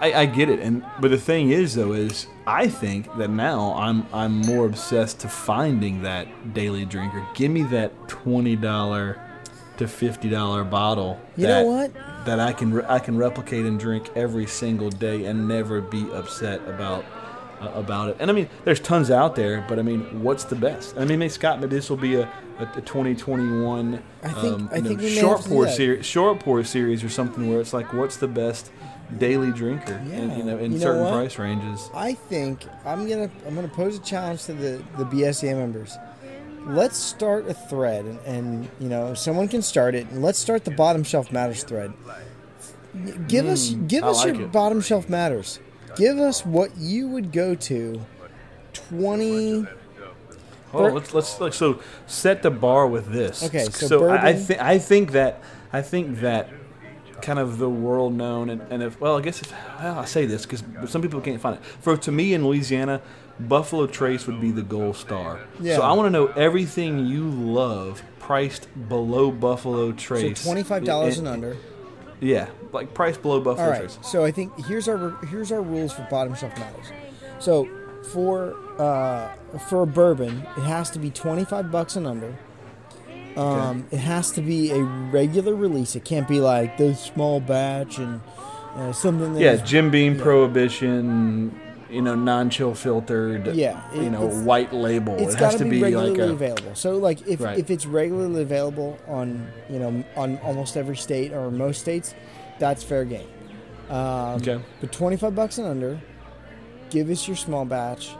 I, 0.00 0.12
I 0.12 0.26
get 0.26 0.50
it. 0.50 0.60
And 0.60 0.84
but 1.00 1.10
the 1.10 1.18
thing 1.18 1.50
is, 1.50 1.74
though, 1.74 1.92
is 1.92 2.26
I 2.48 2.66
think 2.66 3.14
that 3.18 3.28
now 3.28 3.74
I'm 3.74 4.06
I'm 4.10 4.38
more 4.38 4.64
obsessed 4.64 5.20
to 5.20 5.28
finding 5.28 6.00
that 6.02 6.54
daily 6.54 6.86
drinker. 6.86 7.22
Give 7.34 7.50
me 7.50 7.62
that 7.64 8.08
twenty 8.08 8.56
dollar 8.56 9.20
to 9.76 9.86
fifty 9.86 10.30
dollar 10.30 10.64
bottle. 10.64 11.20
You 11.36 11.46
that, 11.46 11.62
know 11.62 11.68
what? 11.68 11.94
That 12.24 12.40
I 12.40 12.54
can 12.54 12.72
re- 12.72 12.86
I 12.88 13.00
can 13.00 13.18
replicate 13.18 13.66
and 13.66 13.78
drink 13.78 14.08
every 14.16 14.46
single 14.46 14.88
day 14.88 15.26
and 15.26 15.46
never 15.46 15.82
be 15.82 16.10
upset 16.12 16.66
about 16.66 17.04
uh, 17.60 17.68
about 17.74 18.08
it. 18.08 18.16
And 18.18 18.30
I 18.30 18.32
mean, 18.32 18.48
there's 18.64 18.80
tons 18.80 19.10
out 19.10 19.36
there, 19.36 19.66
but 19.68 19.78
I 19.78 19.82
mean, 19.82 20.22
what's 20.22 20.44
the 20.44 20.56
best? 20.56 20.96
I 20.96 21.04
mean, 21.04 21.18
maybe 21.18 21.28
Scott, 21.28 21.60
maybe 21.60 21.76
this 21.76 21.90
will 21.90 21.98
be 21.98 22.14
a, 22.14 22.22
a, 22.58 22.62
a 22.76 22.80
2021 22.80 24.02
I 24.22 24.28
think- 24.28 24.54
um, 24.54 24.70
I 24.72 24.80
know, 24.80 24.88
think 24.88 25.02
short 25.02 25.42
pour 25.42 25.68
series, 25.68 26.06
short 26.06 26.40
pour 26.40 26.64
series, 26.64 27.04
or 27.04 27.10
something 27.10 27.50
where 27.50 27.60
it's 27.60 27.74
like, 27.74 27.92
what's 27.92 28.16
the 28.16 28.28
best 28.28 28.70
daily 29.16 29.52
drinker? 29.52 29.94
in, 29.94 30.10
Yeah. 30.10 30.36
you 30.36 30.42
know, 30.44 30.58
in 30.58 30.72
You 30.72 30.78
know 30.78 30.84
certain 30.84 31.04
what? 31.04 31.12
price 31.14 31.38
ranges. 31.38 31.90
I 31.94 32.14
think 32.14 32.64
I'm 32.84 33.08
gonna 33.08 33.30
I'm 33.46 33.54
gonna 33.54 33.68
pose 33.68 33.96
a 33.96 34.00
challenge 34.00 34.44
to 34.44 34.52
the 34.52 34.82
the 34.96 35.04
BSEA 35.04 35.56
members. 35.56 35.96
Let's 36.66 36.98
start 36.98 37.48
a 37.48 37.54
thread, 37.54 38.04
and, 38.04 38.18
and 38.26 38.68
you 38.78 38.88
know 38.88 39.14
someone 39.14 39.48
can 39.48 39.62
start 39.62 39.94
it. 39.94 40.10
And 40.10 40.22
let's 40.22 40.38
start 40.38 40.64
the 40.64 40.70
bottom 40.70 41.02
shelf 41.02 41.32
matters 41.32 41.62
thread. 41.64 41.92
Give 43.28 43.46
us 43.46 43.70
hmm, 43.72 43.86
give 43.86 44.04
I 44.04 44.08
us 44.08 44.24
like 44.24 44.36
your 44.36 44.46
it. 44.46 44.52
bottom 44.52 44.80
shelf 44.80 45.08
matters. 45.08 45.60
Give 45.96 46.18
us 46.18 46.44
what 46.44 46.76
you 46.76 47.08
would 47.08 47.32
go 47.32 47.54
to. 47.54 48.04
Twenty. 48.72 49.66
Oh, 50.74 50.82
let's 50.88 51.14
let's 51.14 51.40
like 51.40 51.54
so 51.54 51.80
set 52.06 52.42
the 52.42 52.50
bar 52.50 52.86
with 52.86 53.10
this. 53.10 53.42
Okay, 53.42 53.64
so 53.64 54.08
I, 54.08 54.28
I 54.28 54.32
think 54.34 54.60
I 54.60 54.78
think 54.78 55.12
that 55.12 55.42
I 55.72 55.80
think 55.80 56.20
that 56.20 56.50
kind 57.22 57.38
of 57.38 57.58
the 57.58 57.68
world 57.68 58.14
known 58.14 58.50
and, 58.50 58.62
and 58.70 58.82
if 58.82 59.00
well 59.00 59.18
I 59.18 59.20
guess 59.22 59.42
if 59.42 59.52
well, 59.80 59.98
I 59.98 60.04
say 60.04 60.26
this 60.26 60.46
because 60.46 60.62
some 60.90 61.02
people 61.02 61.20
can't 61.20 61.40
find 61.40 61.56
it. 61.56 61.64
For 61.64 61.96
to 61.96 62.12
me 62.12 62.34
in 62.34 62.46
Louisiana, 62.46 63.00
Buffalo 63.40 63.86
Trace 63.86 64.26
would 64.26 64.40
be 64.40 64.50
the 64.50 64.62
gold 64.62 64.96
star. 64.96 65.40
Yeah. 65.60 65.76
So 65.76 65.82
I 65.82 65.92
want 65.92 66.06
to 66.06 66.10
know 66.10 66.26
everything 66.28 67.06
you 67.06 67.28
love 67.28 68.02
priced 68.18 68.68
below 68.88 69.30
Buffalo 69.30 69.92
Trace. 69.92 70.40
So 70.40 70.48
twenty 70.48 70.62
five 70.62 70.84
dollars 70.84 71.18
And- 71.18 71.26
and 71.28 71.34
under. 71.44 71.56
Yeah, 72.20 72.48
like 72.72 72.94
priced 72.94 73.22
below 73.22 73.40
Buffalo 73.40 73.66
All 73.66 73.70
right. 73.70 73.80
Trace. 73.82 73.98
So 74.02 74.24
I 74.24 74.32
think 74.32 74.52
here's 74.66 74.88
our 74.88 75.16
here's 75.26 75.52
our 75.52 75.62
rules 75.62 75.92
for 75.92 76.06
bottom 76.10 76.34
shelf 76.34 76.56
matters. 76.58 76.86
So 77.38 77.68
for 78.12 78.56
uh, 78.80 79.32
for 79.68 79.82
a 79.82 79.86
bourbon, 79.86 80.38
it 80.56 80.62
has 80.62 80.90
to 80.90 80.98
be 80.98 81.10
twenty 81.10 81.44
five 81.44 81.70
bucks 81.70 81.94
and 81.94 82.06
under. 82.06 82.36
Um, 83.38 83.86
It 83.90 83.98
has 83.98 84.30
to 84.32 84.40
be 84.40 84.70
a 84.72 84.82
regular 84.82 85.54
release. 85.54 85.94
It 85.96 86.04
can't 86.04 86.26
be 86.28 86.40
like 86.40 86.76
the 86.76 86.94
small 86.94 87.40
batch 87.40 87.98
and 87.98 88.20
uh, 88.74 88.92
something. 88.92 89.34
Like 89.34 89.42
that 89.44 89.58
Yeah, 89.58 89.64
Jim 89.64 89.90
Beam 89.90 90.16
yeah. 90.16 90.22
Prohibition, 90.22 91.58
you 91.90 92.02
know, 92.02 92.14
non-chill 92.14 92.74
filtered. 92.74 93.54
Yeah, 93.54 93.80
it- 93.94 94.02
you 94.02 94.10
know, 94.10 94.26
white 94.28 94.72
label. 94.72 95.14
it's 95.16 95.34
It 95.34 95.38
has 95.38 95.54
to 95.56 95.64
be, 95.64 95.70
be 95.70 95.82
regularly 95.82 96.10
like 96.10 96.18
a 96.20 96.32
available. 96.32 96.74
So 96.74 96.96
like 96.96 97.26
if, 97.26 97.40
Right. 97.40 97.58
if 97.58 97.70
it's 97.70 97.86
regularly 97.86 98.42
available 98.42 98.98
on 99.06 99.46
you 99.70 99.78
know 99.78 100.04
on 100.16 100.38
almost 100.42 100.76
every 100.76 100.96
state 100.96 101.32
or 101.32 101.50
most 101.50 101.80
states, 101.80 102.14
that's 102.58 102.82
fair 102.82 103.04
game. 103.04 103.28
Um, 103.88 104.36
Okay. 104.40 104.60
But 104.80 104.92
twenty 104.92 105.16
five 105.16 105.34
bucks 105.34 105.58
and 105.58 105.66
under, 105.66 105.98
give 106.90 107.08
us 107.10 107.26
your 107.28 107.36
small 107.36 107.64
batch. 107.64 108.14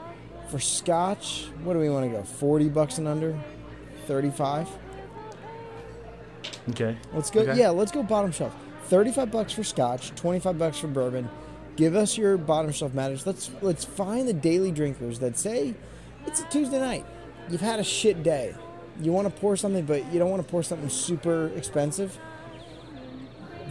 For 0.49 0.59
Scotch, 0.59 1.49
what 1.63 1.75
do 1.75 1.79
we 1.79 1.91
want 1.91 2.07
to 2.11 2.17
go? 2.17 2.23
Forty 2.23 2.71
bucks 2.71 2.97
and 2.99 3.07
under, 3.07 3.37
thirty 4.07 4.31
five. 4.31 4.67
Okay. 6.71 6.97
Let's 7.13 7.31
go. 7.31 7.41
Okay. 7.41 7.59
Yeah, 7.59 7.71
let's 7.71 7.93
go 7.93 8.03
bottom 8.03 8.33
shelf. 8.33 8.55
Thirty-five 8.85 9.31
bucks 9.31 9.53
for 9.53 9.65
Scotch, 9.65 10.15
twenty-five 10.15 10.59
bucks 10.59 10.79
for 10.79 10.87
bourbon. 10.87 11.29
Give 11.77 11.95
us 11.95 12.19
your 12.19 12.37
bottom 12.37 12.73
shelf 12.73 12.95
matters. 12.95 13.27
Let's 13.27 13.51
let's 13.61 13.85
find 13.85 14.27
the 14.27 14.33
daily 14.33 14.73
drinkers 14.73 15.19
that 15.21 15.37
say 15.37 15.75
it's 16.27 16.41
a 16.41 16.45
Tuesday 16.45 16.81
night. 16.81 17.07
You've 17.49 17.61
had 17.61 17.81
a 17.81 17.85
shit 17.85 18.23
day. 18.23 18.55
You 19.01 19.13
want 19.13 19.33
to 19.33 19.41
pour 19.41 19.57
something, 19.57 19.85
but 19.85 20.13
you 20.13 20.19
don't 20.19 20.31
want 20.31 20.43
to 20.43 20.51
pour 20.51 20.63
something 20.63 20.89
super 20.89 21.53
expensive. 21.55 22.19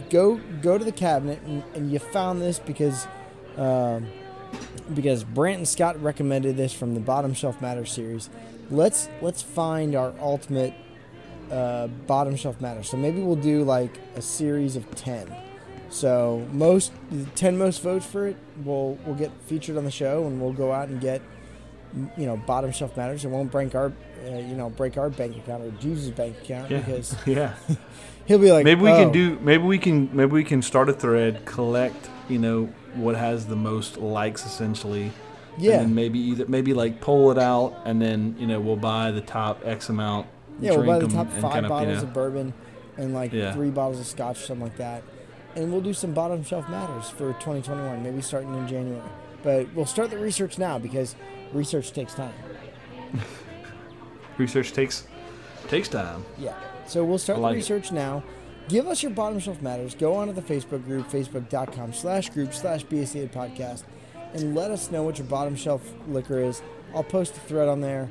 Go 0.08 0.40
go 0.62 0.78
to 0.78 0.84
the 0.84 0.92
cabinet, 0.92 1.40
and, 1.42 1.62
and 1.74 1.92
you 1.92 1.98
found 1.98 2.40
this 2.40 2.58
because 2.58 3.06
um, 3.56 4.06
because 4.94 5.22
Brant 5.22 5.58
and 5.58 5.68
Scott 5.68 6.00
recommended 6.02 6.56
this 6.56 6.72
from 6.72 6.94
the 6.94 7.00
Bottom 7.00 7.34
Shelf 7.34 7.60
Matters 7.60 7.92
series. 7.92 8.30
Let's 8.70 9.08
let's 9.20 9.42
find 9.42 9.94
our 9.94 10.14
ultimate 10.18 10.72
uh, 11.50 11.86
bottom 12.06 12.36
shelf 12.36 12.60
matters. 12.60 12.88
So 12.88 12.96
maybe 12.96 13.20
we'll 13.20 13.36
do 13.36 13.64
like 13.64 13.98
a 14.16 14.22
series 14.22 14.76
of 14.76 14.88
ten. 14.94 15.34
So 15.90 16.46
most 16.52 16.92
the 17.10 17.24
ten 17.34 17.56
most 17.56 17.82
votes 17.82 18.04
for 18.06 18.26
it 18.26 18.36
will 18.64 18.96
will 19.06 19.14
get 19.14 19.30
featured 19.46 19.76
on 19.76 19.84
the 19.84 19.90
show, 19.90 20.26
and 20.26 20.40
we'll 20.40 20.52
go 20.52 20.72
out 20.72 20.88
and 20.88 21.00
get 21.00 21.22
you 22.16 22.26
know 22.26 22.36
bottom 22.36 22.70
shelf 22.72 22.96
matters. 22.96 23.24
It 23.24 23.28
won't 23.28 23.50
break 23.50 23.74
our 23.74 23.92
uh, 24.26 24.30
you 24.36 24.54
know 24.54 24.68
break 24.70 24.98
our 24.98 25.08
bank 25.10 25.36
account 25.36 25.62
or 25.64 25.70
Jesus' 25.80 26.10
bank 26.10 26.36
account 26.42 26.70
Yeah. 26.70 26.78
because 26.80 27.14
Yeah. 27.26 27.54
he'll 28.26 28.38
be 28.38 28.52
like 28.52 28.64
maybe 28.64 28.82
we 28.82 28.90
"Oh, 28.90 29.04
can 29.04 29.12
do. 29.12 29.38
Maybe 29.40 29.62
we 29.64 29.78
can. 29.78 30.14
Maybe 30.14 30.32
we 30.32 30.44
can 30.44 30.60
start 30.62 30.88
a 30.90 30.92
thread, 30.92 31.44
collect. 31.46 32.10
You 32.28 32.38
know 32.38 32.66
what 32.94 33.16
has 33.16 33.46
the 33.46 33.56
most 33.56 33.96
likes, 33.96 34.44
essentially. 34.44 35.12
yeah 35.56 35.76
And 35.78 35.86
then 35.88 35.94
maybe 35.94 36.18
either 36.18 36.44
maybe 36.48 36.74
like 36.74 37.00
pull 37.00 37.30
it 37.30 37.38
out, 37.38 37.80
and 37.86 38.02
then 38.02 38.36
you 38.38 38.46
know 38.46 38.60
we'll 38.60 38.76
buy 38.76 39.10
the 39.10 39.22
top 39.22 39.62
X 39.64 39.88
amount. 39.88 40.26
Yeah 40.60 40.72
we'll 40.76 40.86
buy 40.86 40.98
the 40.98 41.08
top 41.08 41.30
five 41.32 41.52
kind 41.52 41.66
of, 41.66 41.70
bottles 41.70 41.88
you 41.96 42.02
know, 42.02 42.08
of 42.08 42.12
bourbon 42.14 42.52
and 42.96 43.14
like 43.14 43.32
Yeah. 43.32 43.52
three 43.54 43.70
bottles 43.70 44.00
of 44.00 44.06
scotch 44.06 44.38
or 44.40 44.44
something 44.44 44.64
like 44.64 44.76
that, 44.78 45.02
and 45.56 45.70
we'll 45.72 45.80
do 45.80 45.94
some 45.94 46.12
bottom 46.12 46.42
shelf 46.44 46.68
matters 46.68 47.08
for 47.10 47.32
2021. 47.34 48.02
Maybe 48.02 48.20
starting 48.20 48.54
in 48.54 48.66
January, 48.66 49.02
but 49.42 49.72
we'll 49.74 49.86
start 49.86 50.10
the 50.10 50.18
research 50.18 50.58
now 50.58 50.78
because 50.78 51.14
research 51.52 51.92
takes 51.92 52.14
time. 52.14 52.32
research 54.38 54.72
takes 54.72 55.06
takes 55.68 55.88
time. 55.88 56.24
Yeah. 56.38 56.54
So 56.86 57.04
we'll 57.04 57.18
start 57.18 57.38
like 57.40 57.52
the 57.52 57.54
it. 57.56 57.58
research 57.58 57.92
now. 57.92 58.22
Give 58.68 58.86
us 58.86 59.02
your 59.02 59.12
bottom 59.12 59.38
shelf 59.38 59.62
matters. 59.62 59.94
Go 59.94 60.14
on 60.14 60.26
to 60.26 60.32
the 60.34 60.42
Facebook 60.42 60.84
group, 60.84 61.08
facebook.com 61.08 61.92
slash 61.94 62.28
group 62.30 62.52
slash 62.52 62.84
BSA 62.84 63.30
podcast, 63.30 63.84
and 64.34 64.54
let 64.54 64.70
us 64.70 64.90
know 64.90 65.02
what 65.02 65.18
your 65.18 65.26
bottom 65.26 65.56
shelf 65.56 65.82
liquor 66.06 66.38
is. 66.38 66.60
I'll 66.94 67.02
post 67.04 67.36
a 67.36 67.40
thread 67.40 67.68
on 67.68 67.80
there, 67.80 68.10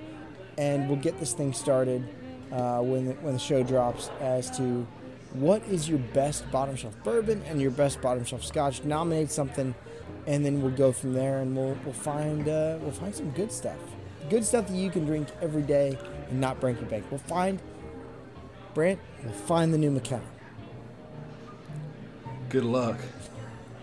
and 0.57 0.87
we'll 0.89 0.97
get 0.99 1.19
this 1.19 1.33
thing 1.33 1.53
started 1.53 2.07
uh, 2.51 2.79
when, 2.81 3.05
the, 3.05 3.13
when 3.13 3.33
the 3.33 3.39
show 3.39 3.63
drops 3.63 4.09
as 4.19 4.55
to 4.57 4.87
what 5.33 5.61
is 5.63 5.89
your 5.89 5.99
best 5.99 6.49
bottom 6.51 6.75
shelf 6.75 6.95
bourbon 7.03 7.41
and 7.47 7.61
your 7.61 7.71
best 7.71 8.01
bottom 8.01 8.23
shelf 8.23 8.43
scotch. 8.43 8.83
Nominate 8.83 9.31
something, 9.31 9.75
and 10.25 10.45
then 10.45 10.61
we'll 10.61 10.71
go 10.71 10.91
from 10.91 11.13
there, 11.13 11.39
and 11.39 11.55
we'll, 11.55 11.77
we'll, 11.83 11.93
find, 11.93 12.47
uh, 12.47 12.77
we'll 12.81 12.91
find 12.91 13.13
some 13.13 13.29
good 13.31 13.51
stuff. 13.51 13.77
Good 14.29 14.43
stuff 14.45 14.67
that 14.67 14.75
you 14.75 14.89
can 14.89 15.05
drink 15.05 15.27
every 15.41 15.61
day 15.61 15.97
and 16.29 16.41
not 16.41 16.59
break 16.59 16.79
your 16.79 16.89
bank. 16.89 17.05
We'll 17.09 17.19
find 17.19 17.61
Brant, 18.73 18.99
we'll 19.23 19.33
find 19.33 19.73
the 19.73 19.77
new 19.79 19.89
McKenna. 19.89 20.21
Good 22.49 22.63
luck. 22.63 22.99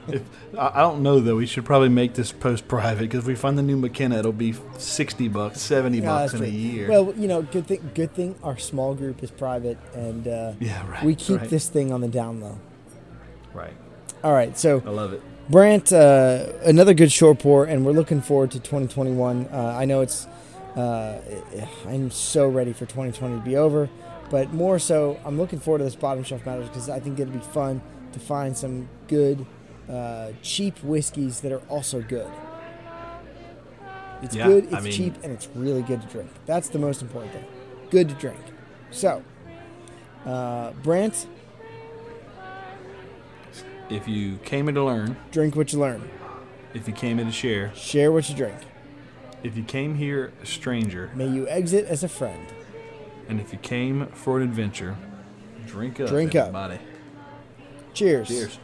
If, 0.09 0.23
I 0.59 0.81
don't 0.81 1.03
know 1.03 1.21
though. 1.21 1.37
We 1.37 1.47
should 1.47 1.65
probably 1.65 1.89
make 1.89 2.15
this 2.15 2.33
post 2.33 2.69
private 2.69 3.01
because 3.01 3.21
if 3.21 3.27
we 3.27 3.35
find 3.35 3.57
the 3.59 3.63
new 3.63 3.77
McKenna, 3.77 4.19
it'll 4.19 4.33
be 4.33 4.55
sixty 4.79 5.29
bucks, 5.29 5.61
seventy 5.61 5.99
Yeah, 5.99 6.07
bucks 6.07 6.33
that's 6.33 6.43
in 6.43 6.49
a 6.49 6.53
year. 6.53 6.89
Well, 6.89 7.15
you 7.17 7.29
know, 7.29 7.43
good 7.43 7.67
thing. 7.67 7.91
Good 7.95 8.15
thing 8.15 8.35
our 8.43 8.59
small 8.59 8.95
group 8.95 9.23
is 9.23 9.31
private, 9.31 9.79
and 9.95 10.29
uh, 10.29 10.53
yeah, 10.61 10.89
right. 10.91 11.05
we 11.05 11.15
keep 11.15 11.41
right, 11.41 11.51
this 11.51 11.69
thing 11.69 11.93
on 11.93 12.01
the 12.01 12.09
down 12.09 12.41
low. 12.41 12.59
right. 13.53 13.75
All 14.23 14.33
right, 14.33 14.57
so 14.57 14.83
I 14.87 14.91
love 14.91 15.13
it. 15.13 15.23
Brant, 15.51 15.93
uh, 15.93 16.47
another 16.63 16.95
good 16.95 17.13
short 17.13 17.39
pour, 17.39 17.67
and 17.67 17.85
we're 17.85 17.93
looking 17.93 18.23
forward 18.23 18.51
to 18.53 18.59
2021. 18.61 19.49
Uh, 19.53 19.77
I 19.79 19.85
know 19.85 20.01
it's. 20.01 20.27
Uh, 20.75 21.21
I'm 21.87 22.11
so 22.11 22.49
ready 22.49 22.73
for 22.73 22.87
2020 22.87 23.37
to 23.37 23.45
be 23.45 23.57
over, 23.57 23.89
but 24.31 24.53
more 24.53 24.79
so, 24.79 25.21
I'm 25.25 25.39
looking 25.39 25.61
forward 25.61 25.79
to 25.79 25.85
this 25.85 25.95
bottom 25.95 26.25
shelf 26.25 26.45
matters 26.47 26.69
because 26.69 26.89
I 26.89 26.99
think 26.99 27.21
it'll 27.21 27.33
be 27.33 27.39
fun 27.39 27.81
to 28.13 28.19
find 28.19 28.57
some 28.57 28.89
good, 29.07 29.45
uh, 29.91 30.33
cheap 30.43 30.83
whiskeys 30.83 31.41
that 31.41 31.53
are 31.53 31.63
also 31.69 32.01
good. 32.03 32.31
It's 34.23 34.35
Yeah, 34.35 34.47
good, 34.47 34.65
it's 34.65 34.75
I 34.75 34.81
mean- 34.81 34.93
cheap, 34.93 35.15
and 35.23 35.33
it's 35.33 35.49
really 35.55 35.83
good 35.83 36.01
to 36.03 36.09
drink. 36.09 36.31
That's 36.47 36.69
the 36.69 36.79
most 36.79 37.03
important 37.03 37.33
thing. 37.33 37.45
Good 37.91 38.09
to 38.09 38.15
drink. 38.15 38.41
So, 38.91 39.23
uh, 40.25 40.71
Brant, 40.83 41.27
If 43.91 44.09
you 44.09 44.39
came 44.45 44.65
here 44.67 44.75
to 44.75 44.83
learn, 44.85 45.17
drink 45.31 45.57
what 45.57 45.73
you 45.73 45.79
learn. 45.79 46.09
if 46.73 46.89
you 46.89 46.95
came 46.95 47.19
here 47.19 47.27
to 47.27 47.33
share, 47.33 47.71
Share 47.75 48.11
what 48.11 48.29
you 48.31 48.35
drink. 48.35 48.57
if 49.43 49.57
you 49.59 49.63
came 49.63 49.97
here 49.97 50.33
a 50.43 50.47
stranger, 50.47 51.11
May 51.15 51.29
you 51.29 51.47
exit 51.49 51.85
as 51.87 52.03
a 52.03 52.09
friend. 52.09 52.47
and 53.29 53.41
if 53.41 53.53
you 53.53 53.59
came 53.59 54.07
for 54.09 54.39
an 54.39 54.43
adventure, 54.45 54.97
drink 55.67 56.01
up, 56.01 56.09
Drink 56.09 56.35
up. 56.35 56.43
everybody. 56.49 56.79
Cheers. 57.93 58.29
Cheers. 58.29 58.59